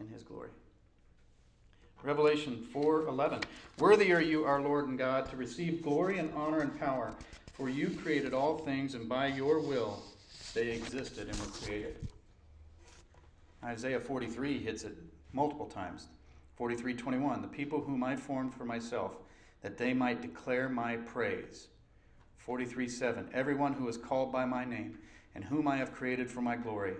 in 0.00 0.08
His 0.08 0.22
glory. 0.22 0.50
Revelation 2.02 2.66
4:11 2.72 3.44
Worthy 3.78 4.12
are 4.12 4.22
you 4.22 4.44
our 4.44 4.60
Lord 4.60 4.88
and 4.88 4.98
God 4.98 5.28
to 5.30 5.36
receive 5.36 5.82
glory 5.82 6.18
and 6.18 6.32
honor 6.34 6.60
and 6.60 6.78
power 6.80 7.12
for 7.52 7.68
you 7.68 7.90
created 7.90 8.32
all 8.32 8.56
things 8.56 8.94
and 8.94 9.08
by 9.08 9.26
your 9.26 9.60
will 9.60 10.02
they 10.54 10.68
existed 10.68 11.28
and 11.28 11.38
were 11.38 11.46
created. 11.46 12.08
Isaiah 13.62 14.00
43 14.00 14.58
hits 14.58 14.84
it 14.84 14.96
multiple 15.32 15.66
times. 15.66 16.08
43:21 16.58 17.42
The 17.42 17.48
people 17.48 17.82
whom 17.82 18.02
I 18.02 18.16
formed 18.16 18.54
for 18.54 18.64
myself 18.64 19.16
that 19.60 19.76
they 19.76 19.92
might 19.92 20.22
declare 20.22 20.70
my 20.70 20.96
praise. 20.96 21.68
43:7 22.46 23.28
Everyone 23.34 23.74
who 23.74 23.86
is 23.88 23.98
called 23.98 24.32
by 24.32 24.46
my 24.46 24.64
name 24.64 24.98
and 25.34 25.44
whom 25.44 25.68
I 25.68 25.76
have 25.76 25.92
created 25.92 26.30
for 26.30 26.40
my 26.40 26.56
glory 26.56 26.94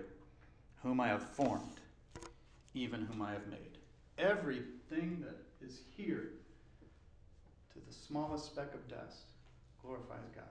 whom 0.83 0.99
I 0.99 1.07
have 1.07 1.23
formed 1.31 1.80
even 2.73 3.05
whom 3.05 3.21
I 3.21 3.31
have 3.31 3.47
made. 3.47 3.77
Everything 4.17 5.23
that 5.25 5.65
is 5.65 5.79
here 5.95 6.29
to 7.73 7.79
the 7.79 7.93
smallest 7.93 8.45
speck 8.45 8.73
of 8.73 8.87
dust 8.87 9.31
glorifies 9.81 10.29
God. 10.35 10.43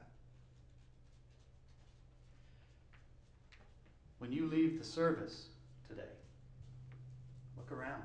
When 4.19 4.33
you 4.33 4.47
leave 4.47 4.79
the 4.79 4.85
service 4.85 5.47
today, 5.89 6.03
look 7.57 7.73
around. 7.73 8.03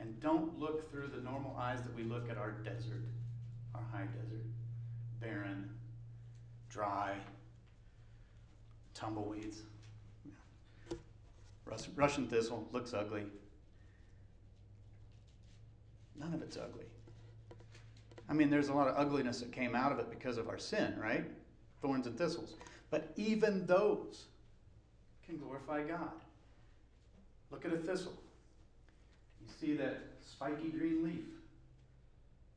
And 0.00 0.18
don't 0.20 0.58
look 0.58 0.90
through 0.90 1.08
the 1.08 1.22
normal 1.22 1.56
eyes 1.58 1.82
that 1.82 1.94
we 1.94 2.04
look 2.04 2.30
at 2.30 2.36
our 2.36 2.50
desert, 2.50 3.04
our 3.74 3.84
high 3.92 4.06
desert, 4.06 4.44
barren, 5.20 5.70
dry, 6.68 7.14
tumbleweeds. 8.94 9.62
Russian 11.66 12.28
thistle 12.28 12.68
looks 12.72 12.92
ugly. 12.92 13.24
None 16.16 16.34
of 16.34 16.42
it's 16.42 16.56
ugly. 16.56 16.84
I 18.28 18.32
mean, 18.32 18.50
there's 18.50 18.68
a 18.68 18.74
lot 18.74 18.88
of 18.88 18.94
ugliness 18.96 19.40
that 19.40 19.52
came 19.52 19.74
out 19.74 19.92
of 19.92 19.98
it 19.98 20.10
because 20.10 20.38
of 20.38 20.48
our 20.48 20.58
sin, 20.58 20.94
right? 20.98 21.24
Thorns 21.82 22.06
and 22.06 22.16
thistles. 22.16 22.54
But 22.90 23.12
even 23.16 23.66
those 23.66 24.26
can 25.26 25.36
glorify 25.38 25.82
God. 25.82 26.12
Look 27.50 27.64
at 27.64 27.72
a 27.72 27.76
thistle. 27.76 28.14
You 29.40 29.46
see 29.60 29.76
that 29.76 29.98
spiky 30.24 30.68
green 30.68 31.04
leaf. 31.04 31.24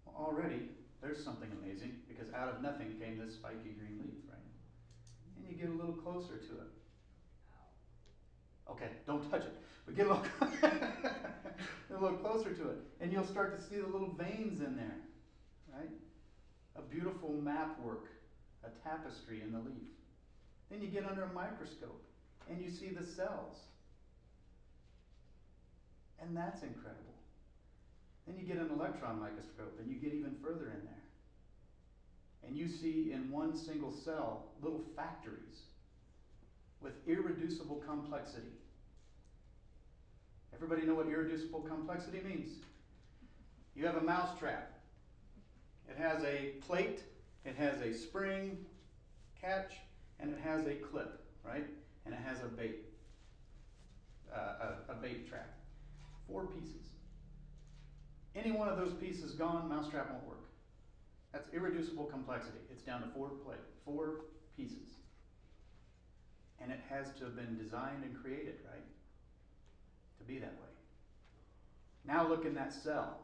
Well, 0.06 0.15
already, 0.17 0.70
there's 1.02 1.24
something 1.24 1.50
amazing 1.62 1.98
because 2.08 2.34
out 2.34 2.50
of 2.50 2.62
nothing 2.62 2.96
came 3.00 3.17
this 3.17 3.36
spiky 3.36 3.76
green 3.78 4.00
leaf, 4.02 4.15
right? 4.30 4.39
And 5.38 5.50
you 5.50 5.56
get 5.56 5.70
a 5.70 5.78
little 5.78 5.96
closer 5.96 6.38
to 6.38 6.54
it. 6.54 6.77
Okay, 8.69 8.89
don't 9.06 9.30
touch 9.32 9.43
it. 9.43 9.53
But 9.86 9.95
get 9.95 10.08
a 10.08 10.10
little, 10.10 10.25
a 11.89 12.01
little 12.01 12.17
closer 12.17 12.53
to 12.53 12.69
it. 12.69 12.77
And 12.99 13.12
you'll 13.12 13.25
start 13.25 13.58
to 13.58 13.63
see 13.69 13.80
the 13.80 13.88
little 13.88 14.13
veins 14.17 14.60
in 14.60 14.75
there 14.75 14.97
right? 15.77 15.89
A 16.75 16.82
beautiful 16.82 17.34
map 17.34 17.80
work, 17.84 18.06
a 18.63 18.69
tapestry 18.88 19.41
in 19.41 19.51
the 19.51 19.60
leaf. 19.60 19.88
Then 20.69 20.82
you 20.82 20.88
get 20.88 21.06
under 21.06 21.23
a 21.23 21.34
microscope 21.34 22.03
and 22.49 22.62
you 22.62 22.69
see 22.69 22.89
the 22.89 23.06
cells. 23.06 23.56
And 26.19 26.36
that's 26.36 26.63
incredible. 26.63 27.03
Then 28.25 28.38
you 28.38 28.45
get 28.45 28.58
an 28.58 28.69
electron 28.71 29.19
microscope 29.19 29.77
and 29.80 29.89
you 29.89 29.95
get 29.95 30.13
even 30.13 30.36
further 30.41 30.65
in 30.65 30.84
there. 30.84 31.03
And 32.45 32.56
you 32.56 32.67
see 32.67 33.12
in 33.13 33.32
one 33.32 33.56
single 33.56 33.91
cell 33.91 34.45
little 34.62 34.84
factories 34.95 35.62
with 36.82 36.94
irreducible 37.08 37.84
complexity. 37.88 38.54
Everybody 40.54 40.84
know 40.84 40.96
what 40.96 41.08
irreducible 41.08 41.62
complexity 41.62 42.22
means? 42.28 42.52
You 43.76 43.86
have 43.86 43.96
a 43.96 44.02
mousetrap. 44.02 44.72
It 45.90 45.98
has 45.98 46.24
a 46.24 46.54
plate, 46.66 47.04
it 47.46 47.56
has 47.56 47.80
a 47.82 47.94
spring 47.94 48.58
catch, 49.40 49.74
and 50.20 50.32
it 50.32 50.40
has 50.44 50.66
a 50.66 50.76
clip, 50.76 51.24
right? 51.46 51.66
And 52.06 52.13
it 52.13 52.20
has 52.26 52.40
a 52.42 52.48
bait, 52.48 52.86
uh, 54.34 54.76
a, 54.90 54.92
a 54.94 54.96
bait 54.96 55.30
trap. 55.30 55.54
Four 56.28 56.48
pieces. 56.48 56.88
Any 58.36 58.52
one 58.52 58.68
of 58.68 58.78
those 58.78 58.94
pieces 58.94 59.34
gone, 59.34 59.70
mousetrap 59.70 60.12
won't 60.12 60.26
work. 60.28 60.50
That's 61.32 61.48
irreducible 61.54 62.06
complexity. 62.06 62.58
It's 62.72 62.82
down 62.82 63.02
to 63.02 63.08
four 63.10 63.30
plate, 63.30 63.58
four 63.86 64.22
pieces. 64.56 64.90
And 66.62 66.72
it 66.72 66.80
has 66.89 67.08
to 67.20 67.26
have 67.26 67.36
been 67.36 67.58
designed 67.58 68.04
and 68.04 68.15
created, 68.22 68.56
right? 68.65 68.86
To 70.20 70.24
be 70.26 70.39
that 70.39 70.54
way. 70.54 70.74
Now 72.06 72.28
look 72.28 72.46
in 72.46 72.56
that 72.56 72.74
cell 72.74 73.20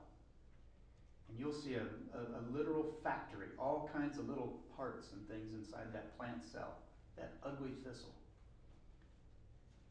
and 1.33 1.39
you'll 1.39 1.53
see 1.53 1.73
a, 1.73 1.81
a, 1.81 2.21
a, 2.21 2.41
literal 2.55 2.93
factory, 3.03 3.47
all 3.57 3.89
kinds 3.91 4.19
of 4.19 4.29
little 4.29 4.59
parts 4.77 5.07
and 5.13 5.27
things 5.27 5.53
inside 5.53 5.91
that 5.91 6.15
plant 6.17 6.43
cell, 6.51 6.75
that 7.17 7.33
ugly 7.43 7.71
thistle. 7.83 8.13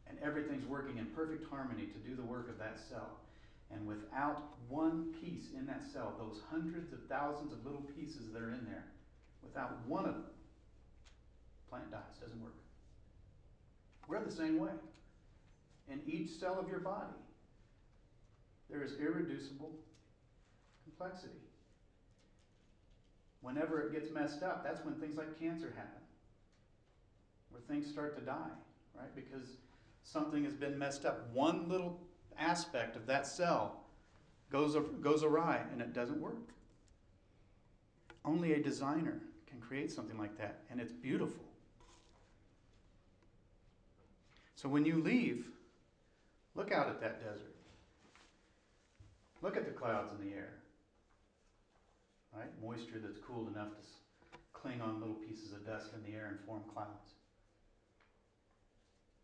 And 0.06 0.18
everything's 0.22 0.66
working 0.66 0.98
in 0.98 1.06
perfect 1.06 1.48
harmony 1.50 1.86
to 1.86 1.98
do 2.08 2.14
the 2.14 2.22
work 2.22 2.48
of 2.48 2.58
that 2.58 2.78
cell. 2.88 3.18
And 3.72 3.86
without 3.86 4.42
one 4.68 5.14
piece 5.20 5.50
in 5.56 5.66
that 5.66 5.82
cell, 5.92 6.14
those 6.18 6.40
hundreds 6.50 6.92
of 6.92 7.00
thousands 7.08 7.52
of 7.52 7.64
little 7.64 7.86
pieces 7.96 8.30
that 8.32 8.42
are 8.42 8.52
in 8.52 8.64
there, 8.66 8.84
without 9.42 9.78
one 9.88 10.04
of 10.04 10.14
them, 10.14 10.30
plant 11.70 11.90
dies, 11.90 12.20
doesn't 12.20 12.40
work. 12.42 12.54
We're 14.08 14.24
the 14.24 14.30
same 14.32 14.58
way. 14.58 14.72
In 15.90 16.00
each 16.06 16.30
cell 16.30 16.58
of 16.58 16.68
your 16.68 16.80
body, 16.80 17.16
there 18.70 18.82
is 18.82 18.94
irreducible 19.00 19.70
complexity. 20.84 21.32
Whenever 23.40 23.82
it 23.82 23.92
gets 23.92 24.10
messed 24.10 24.42
up, 24.42 24.64
that's 24.64 24.84
when 24.84 24.94
things 24.94 25.16
like 25.16 25.38
cancer 25.38 25.72
happen, 25.76 26.02
where 27.50 27.60
things 27.68 27.90
start 27.90 28.16
to 28.18 28.24
die, 28.24 28.50
right? 28.94 29.14
Because 29.14 29.56
something 30.04 30.44
has 30.44 30.54
been 30.54 30.78
messed 30.78 31.04
up. 31.04 31.28
One 31.32 31.68
little 31.68 32.00
aspect 32.38 32.96
of 32.96 33.06
that 33.06 33.26
cell 33.26 33.84
goes, 34.50 34.76
goes 35.00 35.24
awry 35.24 35.60
and 35.72 35.80
it 35.80 35.92
doesn't 35.92 36.20
work. 36.20 36.50
Only 38.24 38.52
a 38.52 38.62
designer 38.62 39.20
can 39.48 39.60
create 39.60 39.90
something 39.90 40.18
like 40.18 40.38
that, 40.38 40.60
and 40.70 40.80
it's 40.80 40.92
beautiful. 40.92 41.44
So 44.62 44.68
when 44.68 44.84
you 44.84 45.02
leave, 45.02 45.44
look 46.54 46.72
out 46.72 46.88
at 46.88 47.00
that 47.00 47.20
desert. 47.20 47.56
Look 49.42 49.56
at 49.56 49.66
the 49.66 49.72
clouds 49.72 50.12
in 50.18 50.24
the 50.24 50.34
air 50.34 50.62
right? 52.36 52.48
Moisture 52.62 53.00
that's 53.02 53.20
cooled 53.26 53.52
enough 53.52 53.76
to 53.76 54.38
cling 54.52 54.80
on 54.80 55.00
little 55.00 55.20
pieces 55.20 55.52
of 55.52 55.66
dust 55.66 55.92
in 55.94 56.02
the 56.02 56.16
air 56.16 56.28
and 56.32 56.40
form 56.46 56.62
clouds. 56.72 57.12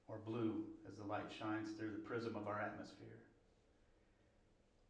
Or 0.09 0.17
blue 0.25 0.65
as 0.89 0.97
the 0.97 1.05
light 1.05 1.29
shines 1.39 1.69
through 1.77 1.93
the 1.93 2.05
prism 2.09 2.37
of 2.37 2.49
our 2.49 2.61
atmosphere. 2.61 3.21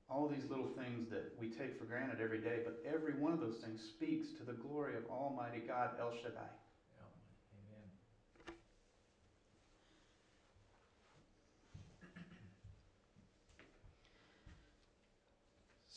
All 0.09 0.29
these 0.29 0.49
little 0.49 0.71
things 0.79 1.11
that 1.11 1.35
we 1.39 1.51
take 1.51 1.79
for 1.79 1.85
granted 1.85 2.21
every 2.23 2.41
day, 2.41 2.61
but 2.65 2.83
every 2.87 3.15
one 3.15 3.33
of 3.33 3.41
those 3.41 3.61
things 3.63 3.81
speaks 3.97 4.29
to 4.39 4.45
the 4.45 4.57
glory 4.57 4.97
of 4.97 5.05
Almighty 5.11 5.61
God, 5.67 5.91
El 6.01 6.13
Shaddai. 6.23 6.49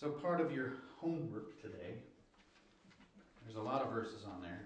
So, 0.01 0.09
part 0.09 0.41
of 0.41 0.51
your 0.51 0.73
homework 0.99 1.61
today 1.61 1.93
there's 3.45 3.55
a 3.55 3.61
lot 3.61 3.83
of 3.83 3.93
verses 3.93 4.25
on 4.25 4.41
there 4.41 4.63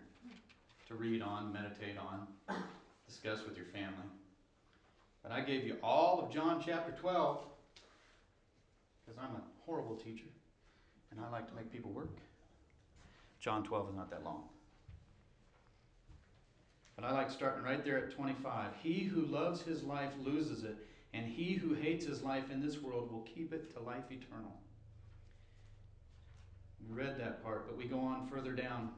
to 0.87 0.95
read 0.95 1.21
on, 1.21 1.51
meditate 1.51 1.97
on, 1.97 2.25
discuss 3.05 3.43
with 3.43 3.57
your 3.57 3.65
family. 3.65 4.07
But 5.21 5.33
I 5.33 5.41
gave 5.41 5.67
you 5.67 5.75
all 5.83 6.21
of 6.21 6.31
John 6.31 6.63
chapter 6.65 6.93
12 6.93 7.39
because 9.05 9.19
I'm 9.21 9.35
a 9.35 9.41
horrible 9.65 9.97
teacher 9.97 10.29
and 11.11 11.19
I 11.19 11.29
like 11.29 11.49
to 11.49 11.53
make 11.53 11.69
people 11.69 11.91
work. 11.91 12.15
John 13.41 13.65
12 13.65 13.89
is 13.89 13.95
not 13.97 14.09
that 14.11 14.23
long. 14.23 14.43
But 16.95 17.03
I 17.03 17.11
like 17.11 17.29
starting 17.29 17.65
right 17.65 17.83
there 17.83 17.97
at 17.97 18.15
25. 18.15 18.71
He 18.81 18.99
who 18.99 19.25
loves 19.25 19.61
his 19.61 19.83
life 19.83 20.11
loses 20.23 20.63
it, 20.63 20.77
and 21.13 21.25
he 21.25 21.55
who 21.55 21.73
hates 21.73 22.05
his 22.05 22.23
life 22.23 22.49
in 22.49 22.65
this 22.65 22.81
world 22.81 23.11
will 23.11 23.27
keep 23.35 23.51
it 23.51 23.75
to 23.75 23.81
life 23.81 24.05
eternal. 24.09 24.53
We 26.87 26.95
read 26.95 27.19
that 27.19 27.43
part, 27.43 27.67
but 27.67 27.77
we 27.77 27.85
go 27.85 27.99
on 27.99 28.27
further 28.27 28.51
down 28.51 28.91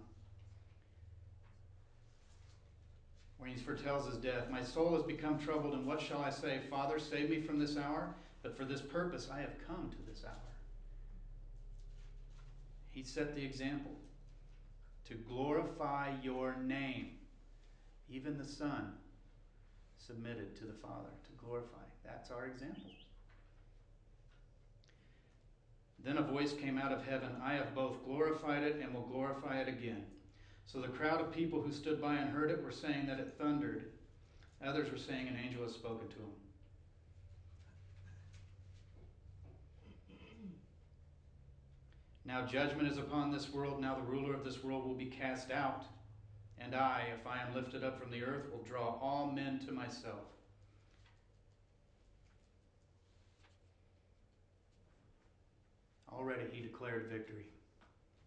where 3.38 3.50
he 3.50 3.56
foretells 3.56 4.08
his 4.08 4.18
death. 4.18 4.50
My 4.50 4.64
soul 4.64 4.96
has 4.96 5.04
become 5.04 5.40
troubled, 5.40 5.74
and 5.74 5.86
what 5.86 6.02
shall 6.02 6.22
I 6.22 6.32
say? 6.32 6.62
Father, 6.70 7.00
save 7.00 7.30
me 7.30 7.42
from 7.42 7.60
this 7.60 7.78
hour. 7.78 8.16
But 8.44 8.56
for 8.56 8.66
this 8.66 8.82
purpose 8.82 9.30
I 9.32 9.40
have 9.40 9.54
come 9.68 9.90
to 9.90 10.10
this 10.10 10.24
hour. 10.26 10.34
He 12.90 13.04
set 13.04 13.36
the 13.36 13.44
example 13.44 13.92
to 15.08 15.16
glorify 15.16 16.14
your 16.24 16.56
name. 16.56 17.12
Even 18.10 18.38
the 18.38 18.46
Son 18.46 18.94
submitted 19.98 20.56
to 20.58 20.66
the 20.66 20.74
Father 20.74 21.10
to 21.26 21.46
glorify. 21.46 21.84
That's 22.06 22.32
our 22.32 22.46
example. 22.46 22.90
Then 26.04 26.18
a 26.18 26.22
voice 26.22 26.54
came 26.54 26.78
out 26.78 26.92
of 26.92 27.06
heaven 27.06 27.30
I 27.44 27.54
have 27.54 27.76
both 27.76 28.06
glorified 28.06 28.64
it 28.64 28.80
and 28.82 28.94
will 28.94 29.08
glorify 29.08 29.60
it 29.60 29.68
again. 29.68 30.06
So 30.66 30.80
the 30.80 30.88
crowd 30.88 31.22
of 31.22 31.32
people 31.32 31.62
who 31.62 31.72
stood 31.72 32.02
by 32.02 32.16
and 32.16 32.30
heard 32.30 32.52
it 32.52 32.64
were 32.64 32.72
saying 32.72 33.08
that 33.08 33.20
it 33.20 33.36
thundered. 33.38 33.92
Others 34.66 34.92
were 34.92 34.98
saying 34.98 35.28
an 35.28 35.38
angel 35.44 35.64
has 35.64 35.74
spoken 35.74 36.08
to 36.10 36.16
him. 36.16 36.32
Now 42.26 42.46
judgment 42.46 42.90
is 42.90 42.98
upon 42.98 43.32
this 43.32 43.50
world. 43.54 43.82
Now 43.82 43.96
the 43.96 44.02
ruler 44.02 44.34
of 44.34 44.44
this 44.44 44.62
world 44.62 44.86
will 44.86 44.96
be 44.96 45.06
cast 45.06 45.50
out. 45.50 45.86
And 46.60 46.76
I, 46.76 47.04
if 47.18 47.26
I 47.26 47.42
am 47.42 47.56
lifted 47.56 47.84
up 47.84 48.02
from 48.02 48.12
the 48.12 48.24
earth, 48.24 48.52
will 48.52 48.64
draw 48.64 48.98
all 49.02 49.32
men 49.32 49.60
to 49.66 49.72
myself. 49.72 50.26
Already 56.18 56.44
he 56.52 56.62
declared 56.62 57.10
victory. 57.12 57.46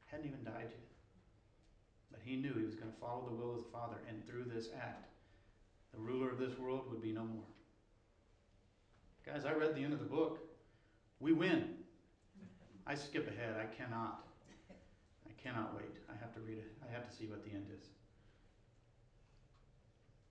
Hadn't 0.06 0.26
even 0.26 0.44
died 0.44 0.68
yet. 0.70 0.86
But 2.10 2.20
he 2.24 2.36
knew 2.36 2.54
he 2.54 2.64
was 2.64 2.74
going 2.74 2.90
to 2.90 2.98
follow 3.00 3.26
the 3.28 3.34
will 3.34 3.52
of 3.52 3.64
the 3.64 3.70
Father, 3.72 3.96
and 4.08 4.24
through 4.26 4.44
this 4.44 4.68
act, 4.80 5.08
the 5.92 6.00
ruler 6.00 6.30
of 6.30 6.38
this 6.38 6.56
world 6.58 6.84
would 6.90 7.02
be 7.02 7.12
no 7.12 7.24
more. 7.24 7.44
Guys, 9.26 9.44
I 9.44 9.52
read 9.52 9.74
the 9.74 9.82
end 9.82 9.92
of 9.92 9.98
the 9.98 10.04
book. 10.04 10.38
We 11.18 11.32
win. 11.32 11.74
I 12.86 12.94
skip 12.94 13.28
ahead. 13.28 13.56
I 13.60 13.66
cannot. 13.74 14.24
I 15.28 15.32
cannot 15.42 15.76
wait. 15.76 15.96
I 16.08 16.14
have 16.20 16.32
to 16.34 16.40
read 16.40 16.58
it. 16.58 16.72
I 16.82 16.92
have 16.92 17.08
to 17.08 17.14
see 17.14 17.26
what 17.26 17.44
the 17.44 17.50
end 17.50 17.66
is. 17.76 17.88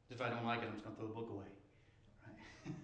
If 0.10 0.22
I 0.22 0.30
don't 0.30 0.46
like 0.46 0.62
it, 0.62 0.66
I'm 0.66 0.74
just 0.74 0.84
going 0.84 0.96
to 0.96 1.02
throw 1.02 1.08
the 1.08 1.14
book 1.14 1.30
away. 1.32 1.46
Right? 2.26 2.76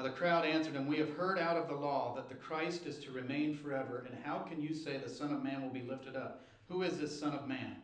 Now 0.00 0.06
the 0.06 0.12
crowd 0.12 0.46
answered 0.46 0.72
him, 0.72 0.86
We 0.86 0.96
have 0.96 1.14
heard 1.14 1.38
out 1.38 1.58
of 1.58 1.68
the 1.68 1.74
law 1.74 2.14
that 2.16 2.30
the 2.30 2.34
Christ 2.34 2.86
is 2.86 2.96
to 3.00 3.12
remain 3.12 3.54
forever, 3.54 4.06
and 4.08 4.18
how 4.24 4.38
can 4.38 4.58
you 4.58 4.72
say 4.72 4.96
the 4.96 5.10
Son 5.10 5.30
of 5.30 5.44
Man 5.44 5.60
will 5.60 5.68
be 5.68 5.82
lifted 5.82 6.16
up? 6.16 6.48
Who 6.70 6.80
is 6.84 6.98
this 6.98 7.20
Son 7.20 7.34
of 7.34 7.46
Man? 7.46 7.76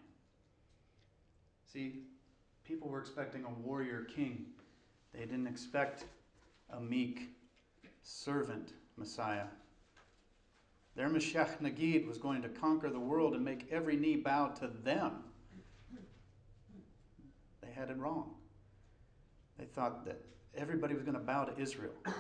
See, 1.71 2.05
people 2.65 2.89
were 2.89 3.01
expecting 3.01 3.45
a 3.45 3.51
warrior 3.51 4.07
king. 4.17 4.47
They 5.13 5.27
didn't 5.27 5.47
expect 5.47 6.07
a 6.71 6.81
meek 6.81 7.29
servant 8.03 8.73
Messiah. 8.97 9.49
Their 10.95 11.11
Mashiach 11.11 11.61
Nagid 11.61 12.07
was 12.07 12.17
going 12.17 12.41
to 12.41 12.49
conquer 12.49 12.89
the 12.89 12.99
world 12.99 13.35
and 13.35 13.45
make 13.45 13.69
every 13.71 13.97
knee 13.97 14.17
bow 14.17 14.55
to 14.61 14.71
them. 14.83 15.17
They 17.61 17.73
had 17.75 17.91
it 17.91 17.99
wrong. 17.99 18.37
They 19.59 19.65
thought 19.65 20.05
that 20.05 20.21
everybody 20.57 20.95
was 20.95 21.03
going 21.03 21.17
to 21.17 21.23
bow 21.23 21.45
to 21.45 21.61
Israel. 21.61 21.95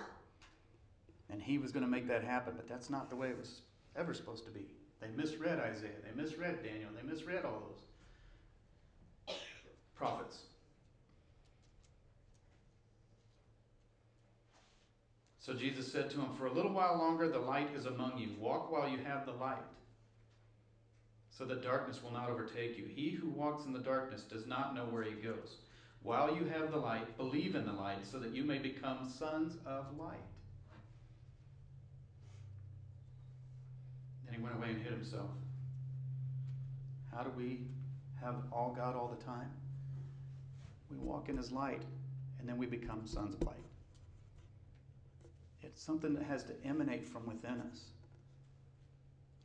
And 1.28 1.42
he 1.42 1.58
was 1.58 1.72
going 1.72 1.84
to 1.84 1.90
make 1.90 2.06
that 2.06 2.22
happen, 2.22 2.54
but 2.56 2.68
that's 2.68 2.88
not 2.88 3.10
the 3.10 3.16
way 3.16 3.30
it 3.30 3.36
was 3.36 3.62
ever 3.96 4.14
supposed 4.14 4.44
to 4.44 4.50
be. 4.50 4.66
They 5.00 5.08
misread 5.08 5.58
Isaiah, 5.58 5.90
they 6.04 6.22
misread 6.22 6.62
Daniel, 6.62 6.88
they 6.94 7.02
misread 7.02 7.44
all 7.44 7.64
those 9.26 9.34
prophets. 9.96 10.38
So 15.38 15.54
Jesus 15.54 15.90
said 15.92 16.10
to 16.10 16.16
him, 16.16 16.30
For 16.36 16.46
a 16.46 16.52
little 16.52 16.72
while 16.72 16.98
longer 16.98 17.28
the 17.28 17.38
light 17.38 17.70
is 17.76 17.86
among 17.86 18.18
you. 18.18 18.30
Walk 18.40 18.72
while 18.72 18.88
you 18.88 18.98
have 18.98 19.26
the 19.26 19.32
light, 19.32 19.62
so 21.30 21.44
that 21.44 21.62
darkness 21.62 22.02
will 22.02 22.12
not 22.12 22.30
overtake 22.30 22.76
you. 22.76 22.86
He 22.86 23.10
who 23.10 23.28
walks 23.28 23.64
in 23.64 23.72
the 23.72 23.78
darkness 23.78 24.22
does 24.22 24.46
not 24.46 24.74
know 24.74 24.86
where 24.86 25.04
he 25.04 25.12
goes. 25.12 25.58
While 26.06 26.36
you 26.36 26.44
have 26.44 26.70
the 26.70 26.76
light, 26.76 27.16
believe 27.16 27.56
in 27.56 27.66
the 27.66 27.72
light, 27.72 28.06
so 28.06 28.20
that 28.20 28.32
you 28.32 28.44
may 28.44 28.58
become 28.58 29.12
sons 29.18 29.56
of 29.66 29.86
light. 29.98 30.22
Then 34.24 34.36
he 34.36 34.40
went 34.40 34.54
away 34.54 34.68
and 34.68 34.80
hid 34.80 34.92
himself. 34.92 35.30
How 37.12 37.24
do 37.24 37.30
we 37.36 37.62
have 38.22 38.36
all 38.52 38.72
God 38.72 38.94
all 38.94 39.08
the 39.18 39.24
time? 39.24 39.50
We 40.88 40.96
walk 40.96 41.28
in 41.28 41.36
his 41.36 41.50
light, 41.50 41.82
and 42.38 42.48
then 42.48 42.56
we 42.56 42.66
become 42.66 43.04
sons 43.04 43.34
of 43.34 43.42
light. 43.42 43.56
It's 45.60 45.82
something 45.82 46.14
that 46.14 46.22
has 46.22 46.44
to 46.44 46.52
emanate 46.64 47.04
from 47.04 47.26
within 47.26 47.60
us. 47.72 47.80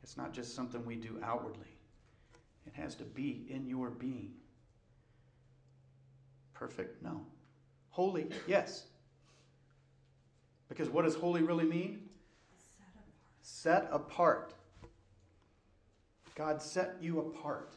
It's 0.04 0.16
not 0.16 0.32
just 0.32 0.54
something 0.54 0.86
we 0.86 0.94
do 0.94 1.18
outwardly, 1.24 1.74
it 2.68 2.72
has 2.74 2.94
to 2.94 3.04
be 3.04 3.48
in 3.50 3.66
your 3.66 3.90
being. 3.90 4.34
Perfect? 6.62 7.02
No. 7.02 7.22
Holy? 7.90 8.28
Yes. 8.46 8.84
Because 10.68 10.88
what 10.88 11.04
does 11.04 11.16
holy 11.16 11.42
really 11.42 11.64
mean? 11.64 12.08
Set 13.40 13.88
apart. 13.90 14.54
Set 14.54 14.54
apart. 14.54 14.54
God 16.36 16.62
set 16.62 16.94
you 17.00 17.18
apart. 17.18 17.74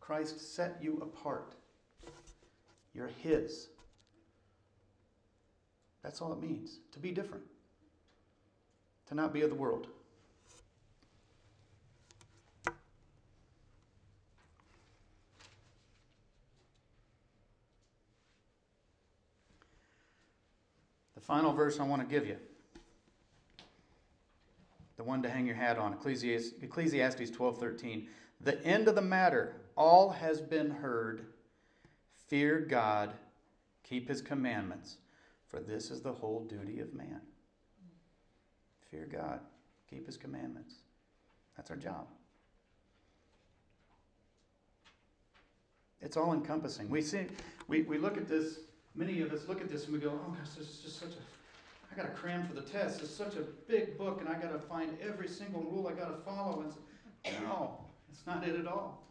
Christ 0.00 0.54
set 0.54 0.78
you 0.80 0.96
apart. 1.02 1.54
You're 2.94 3.10
His. 3.22 3.68
That's 6.02 6.22
all 6.22 6.32
it 6.32 6.40
means 6.40 6.78
to 6.92 6.98
be 6.98 7.10
different, 7.10 7.44
to 9.08 9.14
not 9.14 9.34
be 9.34 9.42
of 9.42 9.50
the 9.50 9.56
world. 9.56 9.88
Final 21.26 21.52
verse 21.52 21.80
I 21.80 21.84
want 21.84 22.02
to 22.02 22.08
give 22.08 22.26
you, 22.26 22.36
the 24.96 25.04
one 25.04 25.22
to 25.22 25.28
hang 25.28 25.46
your 25.46 25.56
hat 25.56 25.78
on, 25.78 25.92
Ecclesiastes, 25.92 26.62
Ecclesiastes 26.62 27.30
12:13. 27.30 28.06
The 28.40 28.62
end 28.64 28.88
of 28.88 28.94
the 28.94 29.02
matter, 29.02 29.56
all 29.76 30.10
has 30.10 30.40
been 30.40 30.70
heard. 30.70 31.26
Fear 32.28 32.60
God, 32.60 33.12
keep 33.82 34.08
his 34.08 34.22
commandments 34.22 34.96
for 35.54 35.60
this 35.60 35.92
is 35.92 36.00
the 36.00 36.12
whole 36.12 36.40
duty 36.44 36.80
of 36.80 36.92
man. 36.94 37.20
Fear 38.90 39.08
God, 39.12 39.38
keep 39.88 40.04
his 40.04 40.16
commandments. 40.16 40.74
That's 41.56 41.70
our 41.70 41.76
job. 41.76 42.08
It's 46.00 46.16
all 46.16 46.32
encompassing. 46.32 46.90
We 46.90 47.02
see 47.02 47.26
we, 47.68 47.82
we 47.82 47.98
look 47.98 48.16
at 48.16 48.28
this, 48.28 48.58
many 48.94 49.20
of 49.20 49.32
us 49.32 49.48
look 49.48 49.60
at 49.60 49.70
this 49.70 49.84
and 49.84 49.92
we 49.92 49.98
go, 49.98 50.10
oh 50.10 50.30
gosh, 50.30 50.50
this 50.56 50.68
is 50.68 50.78
just 50.78 50.98
such 50.98 51.10
a 51.10 51.22
I 51.94 51.96
gotta 51.96 52.12
cram 52.12 52.44
for 52.46 52.54
the 52.54 52.60
test. 52.60 53.02
It's 53.02 53.14
such 53.14 53.36
a 53.36 53.42
big 53.68 53.96
book 53.96 54.20
and 54.20 54.28
I 54.28 54.34
gotta 54.34 54.58
find 54.58 54.96
every 55.00 55.28
single 55.28 55.62
rule 55.62 55.86
I 55.86 55.92
gotta 55.92 56.16
follow. 56.24 56.64
And 57.24 57.34
no, 57.42 57.78
it's 58.10 58.26
not 58.26 58.46
it 58.46 58.56
at 58.56 58.66
all. 58.66 59.06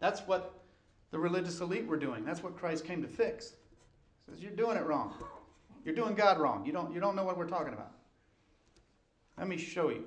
That's 0.00 0.20
what 0.20 0.54
the 1.10 1.18
religious 1.18 1.60
elite 1.60 1.86
were 1.86 1.98
doing. 1.98 2.24
That's 2.24 2.42
what 2.42 2.56
Christ 2.56 2.86
came 2.86 3.02
to 3.02 3.08
fix. 3.08 3.52
He 4.26 4.32
says, 4.32 4.42
You're 4.42 4.52
doing 4.52 4.76
it 4.76 4.84
wrong. 4.86 5.12
You're 5.84 5.94
doing 5.94 6.14
God 6.14 6.38
wrong. 6.38 6.64
You 6.64 6.72
don't, 6.72 6.92
you 6.94 7.00
don't 7.00 7.14
know 7.14 7.24
what 7.24 7.36
we're 7.36 7.48
talking 7.48 7.72
about. 7.72 7.92
Let 9.36 9.48
me 9.48 9.56
show 9.56 9.90
you. 9.90 10.04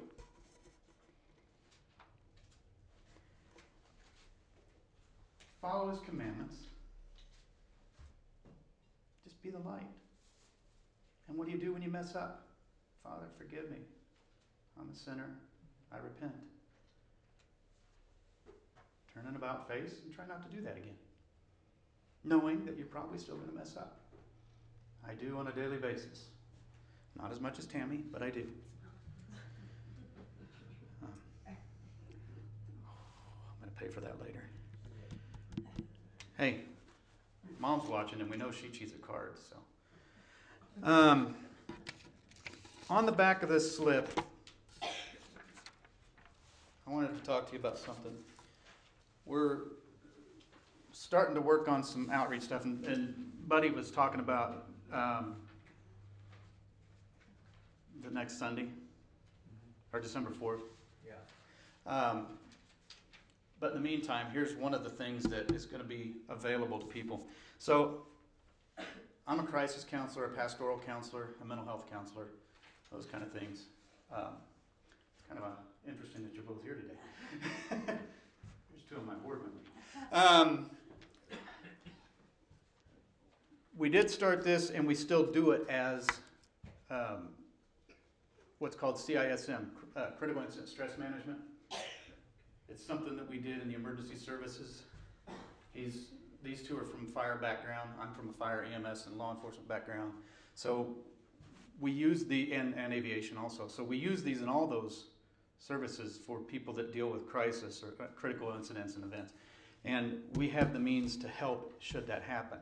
Follow 5.61 5.89
his 5.91 5.99
commandments. 5.99 6.55
Be 9.43 9.49
the 9.49 9.59
light. 9.59 9.87
And 11.27 11.37
what 11.37 11.47
do 11.47 11.53
you 11.53 11.57
do 11.57 11.73
when 11.73 11.81
you 11.81 11.89
mess 11.89 12.15
up? 12.15 12.47
Father, 13.03 13.25
forgive 13.37 13.69
me. 13.71 13.77
I'm 14.79 14.89
a 14.89 14.95
sinner. 14.95 15.29
I 15.91 15.97
repent. 15.97 16.35
Turn 19.13 19.25
an 19.27 19.35
about 19.35 19.67
face 19.67 19.95
and 20.05 20.13
try 20.13 20.25
not 20.27 20.49
to 20.49 20.55
do 20.55 20.61
that 20.63 20.77
again. 20.77 20.95
Knowing 22.23 22.65
that 22.65 22.77
you're 22.77 22.87
probably 22.87 23.17
still 23.17 23.35
going 23.35 23.49
to 23.49 23.55
mess 23.55 23.75
up. 23.77 23.97
I 25.07 25.13
do 25.13 25.37
on 25.37 25.47
a 25.47 25.51
daily 25.51 25.77
basis. 25.77 26.25
Not 27.19 27.31
as 27.31 27.39
much 27.39 27.59
as 27.59 27.65
Tammy, 27.65 28.03
but 28.11 28.21
I 28.21 28.29
do. 28.29 28.45
Um, 31.03 31.09
I'm 31.47 31.55
going 33.59 33.73
to 33.73 33.81
pay 33.81 33.87
for 33.87 33.99
that 34.01 34.21
later. 34.21 34.43
Hey, 36.37 36.61
mom's 37.61 37.87
watching, 37.87 38.19
and 38.19 38.29
we 38.29 38.37
know 38.37 38.51
she 38.51 38.67
cheats 38.69 38.91
at 38.91 39.01
cards. 39.01 39.39
So, 39.49 39.57
um, 40.83 41.35
on 42.89 43.05
the 43.05 43.11
back 43.11 43.43
of 43.43 43.49
this 43.49 43.77
slip, 43.77 44.19
I 44.81 44.87
wanted 46.87 47.17
to 47.17 47.23
talk 47.23 47.45
to 47.47 47.53
you 47.53 47.59
about 47.59 47.77
something. 47.77 48.13
We're 49.25 49.59
starting 50.91 51.35
to 51.35 51.41
work 51.41 51.69
on 51.69 51.83
some 51.83 52.09
outreach 52.11 52.41
stuff, 52.41 52.65
and, 52.65 52.83
and 52.85 53.31
Buddy 53.47 53.69
was 53.69 53.91
talking 53.91 54.19
about 54.19 54.65
um, 54.91 55.35
the 58.03 58.09
next 58.09 58.39
Sunday 58.39 58.65
or 59.93 59.99
December 59.99 60.31
fourth. 60.31 60.63
Yeah. 61.05 61.13
Um, 61.85 62.25
but 63.61 63.73
in 63.73 63.75
the 63.75 63.89
meantime, 63.89 64.25
here's 64.33 64.55
one 64.55 64.73
of 64.73 64.83
the 64.83 64.89
things 64.89 65.23
that 65.25 65.51
is 65.51 65.67
going 65.67 65.81
to 65.81 65.87
be 65.87 66.15
available 66.27 66.79
to 66.79 66.85
people. 66.87 67.27
So, 67.59 68.01
I'm 69.27 69.39
a 69.39 69.43
crisis 69.43 69.85
counselor, 69.89 70.25
a 70.25 70.29
pastoral 70.29 70.79
counselor, 70.79 71.35
a 71.41 71.45
mental 71.45 71.65
health 71.65 71.89
counselor, 71.89 72.25
those 72.91 73.05
kind 73.05 73.23
of 73.23 73.31
things. 73.31 73.65
Um, 74.11 74.33
it's 75.15 75.27
kind 75.27 75.39
of 75.39 75.45
uh, 75.45 75.55
interesting 75.87 76.23
that 76.23 76.33
you're 76.33 76.43
both 76.43 76.63
here 76.63 76.73
today. 76.73 76.97
There's 78.71 78.83
two 78.89 78.95
of 78.95 79.05
my 79.05 79.13
board 79.13 79.41
members. 79.43 79.67
Um, 80.11 80.71
we 83.77 83.89
did 83.89 84.09
start 84.09 84.43
this, 84.43 84.71
and 84.71 84.87
we 84.87 84.95
still 84.95 85.23
do 85.23 85.51
it 85.51 85.69
as 85.69 86.07
um, 86.89 87.29
what's 88.57 88.75
called 88.75 88.95
CISM, 88.95 89.67
uh, 89.95 90.07
Critical 90.17 90.41
Incident 90.41 90.67
Stress 90.67 90.97
Management. 90.97 91.37
It's 92.71 92.85
something 92.85 93.17
that 93.17 93.29
we 93.29 93.37
did 93.37 93.61
in 93.61 93.67
the 93.67 93.75
emergency 93.75 94.15
services. 94.15 94.83
He's, 95.73 96.05
these 96.41 96.63
two 96.63 96.77
are 96.77 96.85
from 96.85 97.05
fire 97.05 97.35
background. 97.35 97.89
I'm 98.01 98.13
from 98.13 98.29
a 98.29 98.33
fire 98.33 98.65
EMS 98.73 99.07
and 99.07 99.17
law 99.17 99.33
enforcement 99.33 99.67
background. 99.67 100.13
So 100.55 100.95
we 101.81 101.91
use 101.91 102.25
the, 102.25 102.53
and, 102.53 102.73
and 102.75 102.93
aviation 102.93 103.37
also. 103.37 103.67
So 103.67 103.83
we 103.83 103.97
use 103.97 104.23
these 104.23 104.41
in 104.41 104.47
all 104.47 104.67
those 104.67 105.07
services 105.59 106.17
for 106.25 106.39
people 106.39 106.73
that 106.75 106.93
deal 106.93 107.09
with 107.09 107.27
crisis 107.27 107.83
or 107.83 108.03
uh, 108.03 108.07
critical 108.15 108.53
incidents 108.55 108.95
and 108.95 109.03
events. 109.03 109.33
And 109.83 110.19
we 110.35 110.47
have 110.49 110.71
the 110.71 110.79
means 110.79 111.17
to 111.17 111.27
help 111.27 111.73
should 111.79 112.07
that 112.07 112.23
happen. 112.23 112.59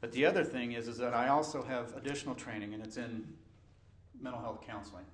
But 0.00 0.12
the 0.12 0.24
other 0.24 0.44
thing 0.44 0.72
is, 0.72 0.86
is 0.86 0.98
that 0.98 1.14
I 1.14 1.28
also 1.28 1.62
have 1.64 1.96
additional 1.96 2.36
training, 2.36 2.74
and 2.74 2.84
it's 2.84 2.96
in 2.96 3.26
mental 4.20 4.40
health 4.40 4.60
counseling. 4.64 5.04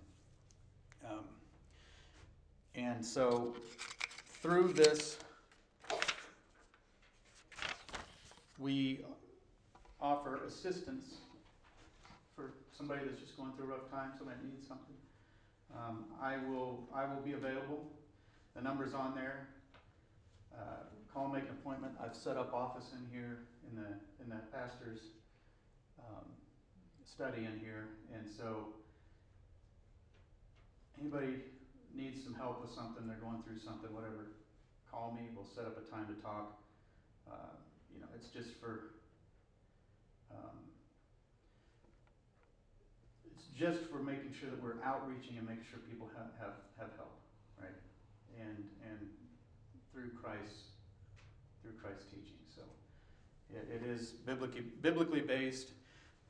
Um, 1.08 1.24
and 2.74 3.04
so 3.04 3.54
through 4.44 4.74
this, 4.74 5.16
we 8.58 9.00
offer 10.02 10.44
assistance 10.44 11.14
for 12.36 12.52
somebody 12.76 13.00
that's 13.06 13.22
just 13.22 13.38
going 13.38 13.52
through 13.52 13.64
a 13.64 13.68
rough 13.68 13.90
time, 13.90 14.10
somebody 14.18 14.36
needs 14.44 14.68
something. 14.68 14.96
Um, 15.74 16.04
I 16.20 16.36
will, 16.46 16.86
I 16.94 17.06
will 17.06 17.22
be 17.22 17.32
available. 17.32 17.86
The 18.54 18.60
number's 18.60 18.92
on 18.92 19.14
there. 19.14 19.48
Uh, 20.54 20.90
call, 21.14 21.28
make 21.28 21.44
an 21.44 21.56
appointment. 21.62 21.94
I've 21.98 22.14
set 22.14 22.36
up 22.36 22.52
office 22.52 22.90
in 22.92 23.18
here 23.18 23.38
in 23.70 23.76
the, 23.76 23.88
in 24.22 24.28
the 24.28 24.42
pastor's, 24.52 25.00
um, 25.98 26.26
study 27.06 27.46
in 27.46 27.58
here. 27.60 27.88
And 28.14 28.28
so 28.28 28.74
anybody 31.00 31.36
needs 31.96 32.22
some 32.22 32.34
help 32.34 32.60
with 32.60 32.74
something, 32.74 33.06
they're 33.06 33.22
going 33.22 33.42
through 33.46 33.58
something, 33.58 33.92
whatever, 33.94 34.34
call 34.90 35.14
me. 35.14 35.30
We'll 35.34 35.46
set 35.46 35.64
up 35.64 35.78
a 35.78 35.86
time 35.90 36.06
to 36.06 36.16
talk. 36.22 36.58
Uh, 37.30 37.54
you 37.94 38.00
know, 38.00 38.10
it's 38.14 38.28
just 38.28 38.58
for, 38.60 38.94
um, 40.30 40.58
it's 43.30 43.46
just 43.56 43.90
for 43.90 43.98
making 43.98 44.34
sure 44.38 44.50
that 44.50 44.62
we're 44.62 44.82
outreaching 44.84 45.38
and 45.38 45.46
making 45.46 45.64
sure 45.70 45.80
people 45.88 46.10
have, 46.18 46.30
have, 46.38 46.56
have 46.78 46.90
help, 46.96 47.18
right? 47.60 47.78
And, 48.38 48.66
and 48.86 48.98
through 49.92 50.10
Christ, 50.20 50.74
through 51.62 51.78
Christ's 51.80 52.10
teaching. 52.10 52.42
So 52.54 52.62
it, 53.54 53.66
it 53.70 53.86
is 53.88 54.10
biblically, 54.26 54.62
biblically 54.82 55.20
based. 55.20 55.70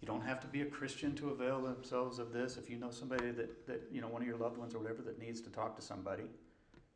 You 0.05 0.13
don't 0.13 0.27
have 0.27 0.39
to 0.41 0.47
be 0.47 0.61
a 0.61 0.67
Christian 0.67 1.15
to 1.15 1.31
avail 1.31 1.63
themselves 1.63 2.19
of 2.19 2.31
this. 2.31 2.59
If 2.59 2.69
you 2.69 2.77
know 2.77 2.91
somebody 2.91 3.31
that, 3.31 3.67
that, 3.67 3.89
you 3.91 4.03
know, 4.03 4.09
one 4.09 4.21
of 4.21 4.29
your 4.29 4.37
loved 4.37 4.59
ones 4.59 4.75
or 4.75 4.79
whatever 4.79 5.01
that 5.01 5.19
needs 5.19 5.41
to 5.41 5.49
talk 5.49 5.75
to 5.77 5.81
somebody, 5.81 6.25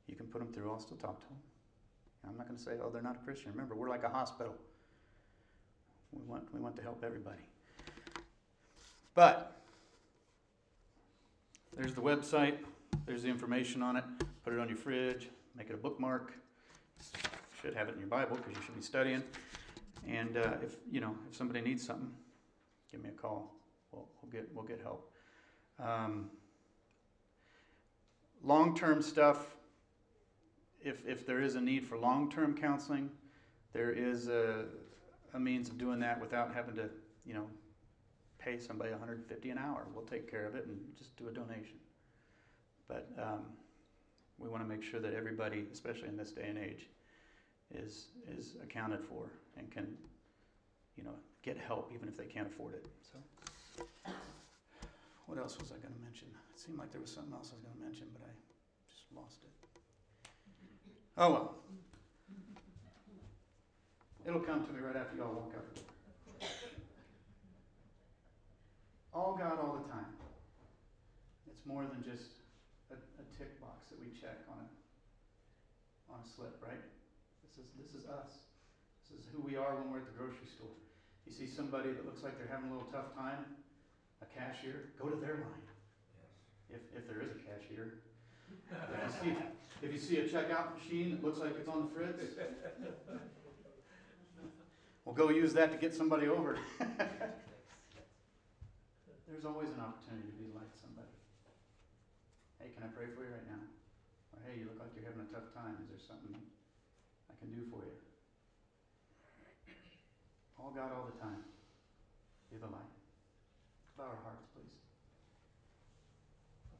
you 0.06 0.14
can 0.14 0.26
put 0.26 0.40
them 0.40 0.52
through. 0.52 0.70
I'll 0.70 0.78
still 0.78 0.98
talk 0.98 1.18
to 1.18 1.26
them. 1.28 1.38
I'm 2.28 2.36
not 2.36 2.48
going 2.48 2.58
to 2.58 2.62
say, 2.62 2.72
oh, 2.84 2.90
they're 2.90 3.00
not 3.00 3.16
a 3.16 3.18
Christian. 3.20 3.50
Remember, 3.52 3.74
we're 3.74 3.88
like 3.88 4.04
a 4.04 4.10
hospital. 4.10 4.54
We 6.12 6.20
want, 6.26 6.52
we 6.52 6.60
want 6.60 6.76
to 6.76 6.82
help 6.82 7.02
everybody. 7.02 7.40
But 9.14 9.58
there's 11.74 11.94
the 11.94 12.02
website, 12.02 12.58
there's 13.06 13.22
the 13.22 13.30
information 13.30 13.82
on 13.82 13.96
it. 13.96 14.04
Put 14.44 14.52
it 14.52 14.60
on 14.60 14.68
your 14.68 14.76
fridge, 14.76 15.30
make 15.56 15.70
it 15.70 15.74
a 15.74 15.78
bookmark. 15.78 16.34
Should 17.62 17.74
have 17.74 17.88
it 17.88 17.94
in 17.94 18.00
your 18.00 18.10
Bible 18.10 18.36
because 18.36 18.54
you 18.54 18.62
should 18.66 18.76
be 18.76 18.82
studying. 18.82 19.22
And 20.06 20.36
uh, 20.36 20.56
if 20.62 20.76
you 20.92 21.00
know 21.00 21.16
if 21.30 21.34
somebody 21.34 21.62
needs 21.62 21.86
something, 21.86 22.12
give 22.90 23.02
me 23.02 23.08
a 23.10 23.12
call. 23.12 23.54
We'll, 23.92 24.08
we'll 24.20 24.30
get 24.30 24.48
we'll 24.54 24.64
get 24.64 24.80
help. 24.80 25.10
Um, 25.82 26.30
long-term 28.42 29.02
stuff. 29.02 29.56
If 30.80 31.06
if 31.06 31.26
there 31.26 31.40
is 31.40 31.54
a 31.54 31.60
need 31.60 31.86
for 31.86 31.98
long-term 31.98 32.56
counseling, 32.56 33.10
there 33.72 33.90
is 33.90 34.28
a, 34.28 34.66
a 35.34 35.40
means 35.40 35.68
of 35.68 35.78
doing 35.78 36.00
that 36.00 36.20
without 36.20 36.54
having 36.54 36.76
to 36.76 36.88
you 37.24 37.34
know 37.34 37.46
pay 38.38 38.58
somebody 38.58 38.90
150 38.90 39.50
an 39.50 39.58
hour. 39.58 39.86
We'll 39.94 40.04
take 40.04 40.30
care 40.30 40.46
of 40.46 40.54
it 40.54 40.66
and 40.66 40.78
just 40.96 41.16
do 41.16 41.28
a 41.28 41.32
donation. 41.32 41.76
But 42.86 43.10
um, 43.20 43.46
we 44.38 44.48
want 44.48 44.62
to 44.62 44.68
make 44.68 44.82
sure 44.82 45.00
that 45.00 45.14
everybody, 45.14 45.66
especially 45.72 46.08
in 46.08 46.16
this 46.16 46.32
day 46.32 46.46
and 46.48 46.58
age, 46.58 46.88
is 47.74 48.06
is 48.28 48.56
accounted 48.62 49.04
for 49.04 49.30
and 49.56 49.70
can, 49.70 49.88
you 50.98 51.04
know, 51.04 51.14
get 51.46 51.56
help 51.56 51.92
even 51.94 52.08
if 52.08 52.18
they 52.18 52.26
can't 52.26 52.48
afford 52.50 52.74
it. 52.74 52.84
So, 53.06 53.22
what 55.26 55.38
else 55.38 55.56
was 55.58 55.70
I 55.70 55.78
going 55.78 55.94
to 55.94 56.02
mention? 56.02 56.26
It 56.52 56.58
seemed 56.58 56.78
like 56.78 56.90
there 56.90 57.00
was 57.00 57.14
something 57.14 57.32
else 57.32 57.54
I 57.54 57.62
was 57.62 57.62
going 57.62 57.78
to 57.78 57.84
mention, 57.86 58.10
but 58.10 58.26
I 58.26 58.34
just 58.90 59.06
lost 59.14 59.38
it. 59.46 59.54
Oh 61.16 61.30
well. 61.30 61.54
It'll 64.26 64.42
come 64.42 64.66
to 64.66 64.72
me 64.74 64.82
right 64.82 64.96
after 64.96 65.16
y'all 65.16 65.32
walk 65.32 65.54
out. 65.54 65.64
All 69.14 69.38
God, 69.38 69.56
all 69.56 69.80
the 69.80 69.88
time. 69.88 70.12
It's 71.48 71.64
more 71.64 71.86
than 71.86 72.04
just 72.04 72.44
a, 72.90 72.94
a 72.94 73.24
tick 73.38 73.56
box 73.60 73.88
that 73.88 73.98
we 73.98 74.12
check 74.12 74.44
on 74.50 74.58
a 74.58 74.68
on 76.12 76.20
a 76.24 76.28
slip, 76.28 76.60
right? 76.60 76.82
This 77.44 77.56
is 77.62 77.72
this 77.78 77.94
is 77.94 78.08
us. 78.08 78.48
This 79.08 79.20
is 79.20 79.26
who 79.32 79.40
we 79.40 79.56
are 79.56 79.74
when 79.80 79.92
we're 79.92 80.04
at 80.04 80.08
the 80.08 80.16
grocery 80.16 80.48
store. 80.48 80.76
You 81.28 81.34
see 81.34 81.44
somebody 81.46 81.92
that 81.92 82.06
looks 82.06 82.24
like 82.24 82.38
they're 82.38 82.48
having 82.48 82.70
a 82.70 82.72
little 82.72 82.88
tough 82.88 83.12
time, 83.12 83.44
a 84.24 84.26
cashier, 84.32 84.96
go 84.96 85.12
to 85.12 85.20
their 85.20 85.44
line. 85.44 85.68
Yes. 86.72 86.80
If, 86.80 87.04
if 87.04 87.04
there 87.04 87.20
is 87.20 87.36
a 87.36 87.40
cashier. 87.44 88.00
If 88.48 89.04
you 89.04 89.12
see, 89.20 89.36
if 89.84 89.92
you 89.92 90.00
see 90.00 90.16
a 90.24 90.24
checkout 90.24 90.72
machine 90.72 91.12
that 91.12 91.22
looks 91.22 91.38
like 91.38 91.52
it's 91.60 91.68
on 91.68 91.84
the 91.84 91.92
fritz, 91.92 92.16
well, 95.04 95.14
go 95.14 95.28
use 95.28 95.52
that 95.52 95.70
to 95.72 95.76
get 95.76 95.94
somebody 95.94 96.28
over. 96.28 96.56
There's 99.28 99.44
always 99.44 99.68
an 99.68 99.84
opportunity 99.84 100.32
to 100.32 100.36
be 100.40 100.48
like 100.56 100.72
somebody. 100.80 101.12
Hey, 102.56 102.72
can 102.72 102.84
I 102.84 102.90
pray 102.96 103.12
for 103.12 103.20
you 103.20 103.32
right 103.36 103.48
now? 103.52 103.60
Or 104.32 104.40
hey, 104.48 104.60
you 104.60 104.64
look 104.64 104.80
like 104.80 104.96
you're 104.96 105.04
having 105.04 105.28
a 105.28 105.32
tough 105.32 105.52
time. 105.52 105.76
Is 105.84 105.92
there 105.92 106.00
something 106.00 106.32
I 106.32 107.36
can 107.36 107.52
do 107.52 107.68
for 107.68 107.84
you? 107.84 108.07
All 110.58 110.74
God, 110.74 110.90
all 110.90 111.06
the 111.06 111.18
time. 111.22 111.46
Be 112.50 112.58
the 112.58 112.66
light. 112.66 112.92
Bow 113.96 114.10
our 114.10 114.20
hearts, 114.26 114.44
please. 114.54 114.74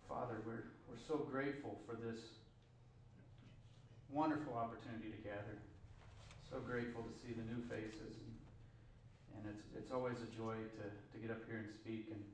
Father, 0.09 0.41
we're, 0.43 0.75
we're 0.91 1.05
so 1.07 1.23
grateful 1.29 1.79
for 1.87 1.95
this 1.95 2.19
wonderful 4.11 4.57
opportunity 4.57 5.15
to 5.15 5.21
gather. 5.23 5.61
So 6.51 6.59
grateful 6.65 7.05
to 7.05 7.15
see 7.23 7.37
the 7.37 7.45
new 7.45 7.61
faces. 7.69 8.17
And, 8.19 8.33
and 9.37 9.43
it's, 9.53 9.65
it's 9.77 9.93
always 9.93 10.17
a 10.25 10.31
joy 10.33 10.57
to, 10.57 10.85
to 10.89 11.17
get 11.21 11.31
up 11.31 11.45
here 11.47 11.61
and 11.63 11.71
speak 11.71 12.09
and, 12.11 12.25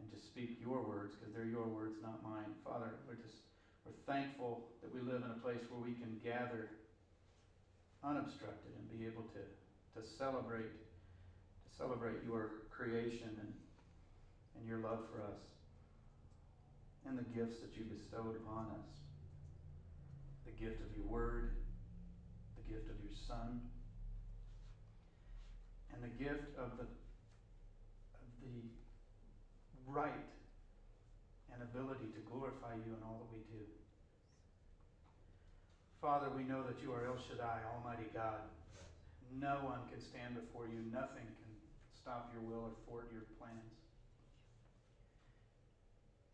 and 0.00 0.06
to 0.10 0.18
speak 0.18 0.58
your 0.58 0.80
words 0.80 1.14
because 1.14 1.36
they're 1.36 1.46
your 1.46 1.68
words, 1.68 2.00
not 2.00 2.24
mine. 2.24 2.56
Father, 2.64 2.96
we're 3.06 3.20
just 3.20 3.44
we're 3.84 3.96
thankful 4.08 4.64
that 4.82 4.92
we 4.92 5.00
live 5.00 5.22
in 5.22 5.30
a 5.30 5.40
place 5.44 5.60
where 5.68 5.80
we 5.80 5.96
can 5.96 6.20
gather 6.24 6.72
unobstructed 8.04 8.72
and 8.76 8.84
be 8.88 9.04
able 9.06 9.24
to, 9.36 9.44
to 9.96 10.00
celebrate 10.16 10.72
celebrate 11.76 12.24
your 12.26 12.66
creation 12.70 13.30
and, 13.40 13.52
and 14.58 14.68
your 14.68 14.78
love 14.78 15.04
for 15.12 15.22
us 15.22 15.40
and 17.06 17.18
the 17.18 17.26
gifts 17.34 17.60
that 17.60 17.76
you 17.76 17.84
bestowed 17.84 18.36
upon 18.36 18.66
us. 18.78 18.88
The 20.44 20.52
gift 20.52 20.80
of 20.82 20.94
your 20.96 21.06
word, 21.06 21.56
the 22.56 22.62
gift 22.72 22.90
of 22.90 22.96
your 23.02 23.14
son, 23.26 23.60
and 25.94 26.02
the 26.02 26.12
gift 26.22 26.56
of 26.58 26.76
the 26.76 26.86
of 28.14 28.28
the 28.42 28.70
right 29.86 30.30
and 31.52 31.62
ability 31.62 32.08
to 32.14 32.20
glorify 32.30 32.74
you 32.74 32.94
in 32.94 33.02
all 33.02 33.26
that 33.26 33.30
we 33.32 33.42
do. 33.50 33.64
Father, 36.00 36.28
we 36.34 36.44
know 36.44 36.62
that 36.62 36.80
you 36.80 36.92
are 36.92 37.04
El 37.04 37.18
Shaddai, 37.18 37.60
Almighty 37.76 38.08
God. 38.14 38.40
No 39.34 39.60
one 39.62 39.84
can 39.90 40.00
stand 40.00 40.34
before 40.34 40.66
you. 40.66 40.80
Nothing 40.90 41.22
can 41.22 41.49
stop 42.00 42.32
your 42.32 42.42
will 42.42 42.72
or 42.72 42.74
thwart 42.88 43.12
your 43.12 43.28
plans. 43.36 43.76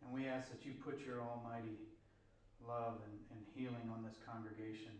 And 0.03 0.15
we 0.15 0.31
ask 0.31 0.47
that 0.55 0.63
you 0.63 0.79
put 0.79 1.03
your 1.03 1.19
almighty 1.19 1.83
love 2.63 3.03
and, 3.03 3.19
and 3.35 3.41
healing 3.55 3.91
on 3.91 4.07
this 4.07 4.15
congregation 4.23 4.95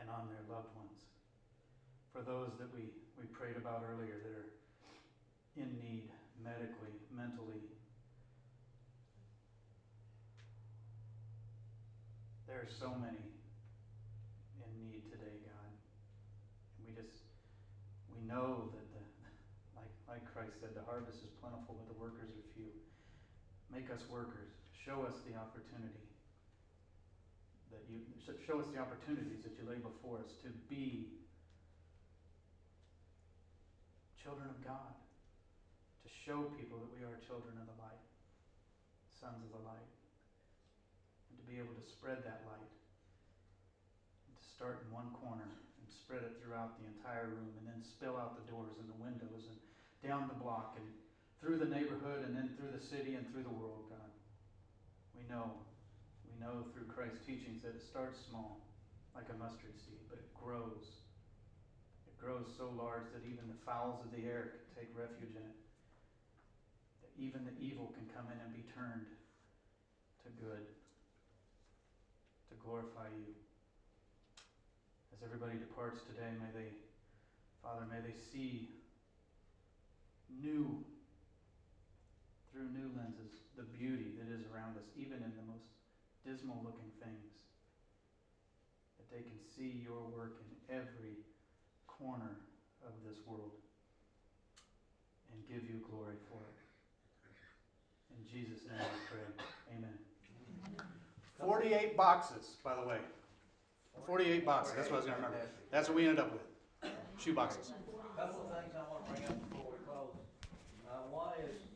and 0.00 0.08
on 0.08 0.32
their 0.32 0.44
loved 0.48 0.72
ones. 0.76 1.04
For 2.12 2.24
those 2.24 2.56
that 2.58 2.72
we, 2.72 2.88
we 3.20 3.28
prayed 3.28 3.56
about 3.56 3.84
earlier 3.84 4.16
that 4.24 4.32
are 4.32 4.50
in 5.56 5.76
need 5.76 6.08
medically, 6.42 6.96
mentally. 7.12 7.60
There 12.48 12.56
are 12.56 12.70
so 12.70 12.94
many 13.00 13.24
in 14.60 14.70
need 14.80 15.10
today, 15.10 15.42
God. 15.44 15.72
And 16.78 16.88
we 16.88 16.92
just, 16.94 17.28
we 18.08 18.20
know 18.26 18.70
that 18.72 18.83
like, 20.14 20.30
Christ 20.30 20.62
said, 20.62 20.78
the 20.78 20.86
harvest 20.86 21.26
is 21.26 21.34
plentiful, 21.42 21.74
but 21.74 21.90
the 21.90 21.98
workers 21.98 22.30
are 22.30 22.46
few. 22.54 22.70
Make 23.66 23.90
us 23.90 24.06
workers. 24.06 24.54
Show 24.70 25.02
us 25.02 25.18
the 25.26 25.34
opportunity 25.34 26.06
that 27.74 27.82
you, 27.90 27.98
show 28.46 28.62
us 28.62 28.70
the 28.70 28.78
opportunities 28.78 29.42
that 29.42 29.58
you 29.58 29.66
lay 29.66 29.82
before 29.82 30.22
us 30.22 30.38
to 30.46 30.54
be 30.70 31.18
children 34.22 34.46
of 34.46 34.62
God, 34.62 34.94
to 36.06 36.08
show 36.22 36.46
people 36.62 36.78
that 36.78 36.94
we 36.94 37.02
are 37.02 37.18
children 37.26 37.58
of 37.58 37.66
the 37.66 37.78
light, 37.82 38.06
sons 39.10 39.42
of 39.42 39.50
the 39.50 39.62
light, 39.66 39.90
and 41.26 41.34
to 41.42 41.44
be 41.50 41.58
able 41.58 41.74
to 41.74 41.82
spread 41.90 42.22
that 42.22 42.46
light, 42.46 42.70
to 44.30 44.32
start 44.46 44.86
in 44.86 44.94
one 44.94 45.10
corner 45.18 45.50
and 45.50 45.90
spread 45.90 46.22
it 46.22 46.38
throughout 46.38 46.78
the 46.78 46.86
entire 46.86 47.34
room, 47.34 47.50
and 47.58 47.66
then 47.66 47.82
spill 47.82 48.14
out 48.14 48.38
the 48.38 48.46
doors 48.46 48.78
and 48.78 48.86
the 48.86 49.00
windows 49.02 49.50
and 49.50 49.63
down 50.04 50.28
the 50.28 50.36
block 50.36 50.76
and 50.76 50.84
through 51.40 51.56
the 51.56 51.68
neighborhood 51.68 52.28
and 52.28 52.36
then 52.36 52.52
through 52.60 52.76
the 52.76 52.84
city 52.84 53.16
and 53.16 53.24
through 53.32 53.42
the 53.42 53.56
world, 53.56 53.88
God. 53.88 54.12
We 55.16 55.24
know, 55.24 55.56
we 56.28 56.36
know 56.36 56.68
through 56.76 56.92
Christ's 56.92 57.24
teachings 57.24 57.64
that 57.64 57.72
it 57.72 57.82
starts 57.82 58.20
small, 58.28 58.68
like 59.16 59.32
a 59.32 59.36
mustard 59.40 59.72
seed, 59.80 60.04
but 60.12 60.20
it 60.20 60.28
grows 60.36 61.00
it 62.04 62.16
grows 62.20 62.52
so 62.56 62.68
large 62.76 63.08
that 63.16 63.24
even 63.24 63.48
the 63.48 63.60
fowls 63.64 64.04
of 64.04 64.12
the 64.12 64.28
air 64.28 64.60
can 64.60 64.84
take 64.84 64.90
refuge 64.92 65.32
in 65.32 65.44
it. 65.44 65.58
That 67.00 67.12
even 67.16 67.44
the 67.48 67.56
evil 67.56 67.92
can 67.96 68.04
come 68.12 68.28
in 68.28 68.38
and 68.40 68.52
be 68.52 68.64
turned 68.76 69.08
to 70.24 70.28
good, 70.40 70.64
to 72.48 72.54
glorify 72.60 73.08
you. 73.12 73.32
As 75.12 75.20
everybody 75.24 75.60
departs 75.60 76.00
today, 76.08 76.32
may 76.40 76.52
they, 76.52 76.70
Father, 77.60 77.84
may 77.88 78.00
they 78.00 78.16
see 78.32 78.83
new, 80.42 80.82
through 82.52 82.70
new 82.70 82.90
lenses, 82.96 83.44
the 83.56 83.66
beauty 83.76 84.14
that 84.18 84.32
is 84.32 84.42
around 84.50 84.78
us, 84.78 84.86
even 84.96 85.18
in 85.22 85.32
the 85.34 85.46
most 85.46 85.66
dismal 86.24 86.60
looking 86.64 86.90
things. 87.02 87.30
That 88.98 89.06
they 89.10 89.22
can 89.22 89.38
see 89.38 89.82
your 89.84 90.02
work 90.14 90.40
in 90.42 90.80
every 90.80 91.20
corner 91.86 92.40
of 92.86 92.92
this 93.06 93.18
world 93.26 93.54
and 95.32 95.38
give 95.48 95.68
you 95.68 95.82
glory 95.90 96.16
for 96.30 96.40
it. 96.42 96.58
In 98.14 98.22
Jesus' 98.26 98.64
name 98.66 98.78
we 98.78 99.00
pray. 99.10 99.28
Amen. 99.76 99.98
48 101.40 101.96
boxes, 101.96 102.56
by 102.62 102.74
the 102.74 102.86
way. 102.86 102.98
48 104.06 104.44
boxes. 104.44 104.74
That's 104.76 104.90
what 104.90 104.96
I 104.96 104.98
was 104.98 105.06
going 105.06 105.18
to 105.18 105.24
remember. 105.24 105.46
That's 105.70 105.88
what 105.88 105.96
we 105.96 106.06
ended 106.06 106.20
up 106.20 106.32
with. 106.32 106.46
Shoe 107.18 107.34
boxes. 107.34 107.72
Couple 108.16 108.46
of 108.46 108.54
things 108.54 108.74
I 108.78 108.84
want 108.90 109.06
to 109.06 109.10
bring 109.10 109.26
up 109.26 109.50
before 109.50 109.74
we 109.74 109.78
close. 109.86 110.14
Uh, 110.86 111.02
one 111.10 111.34
is, 111.42 111.66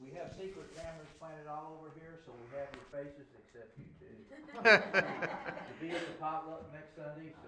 we 0.00 0.16
have 0.16 0.32
secret 0.32 0.72
cameras 0.76 1.12
planted 1.20 1.41
all 1.52 1.76
over 1.76 1.92
here, 2.00 2.16
so 2.24 2.32
we 2.32 2.48
have 2.56 2.72
your 2.72 2.88
faces 2.88 3.28
except 3.44 3.76
you 3.76 3.84
two. 4.00 4.08
To 4.62 5.74
be 5.80 5.90
at 5.92 6.00
the 6.06 6.16
potluck 6.20 6.72
next 6.72 6.94
Sunday, 6.96 7.32
so 7.32 7.40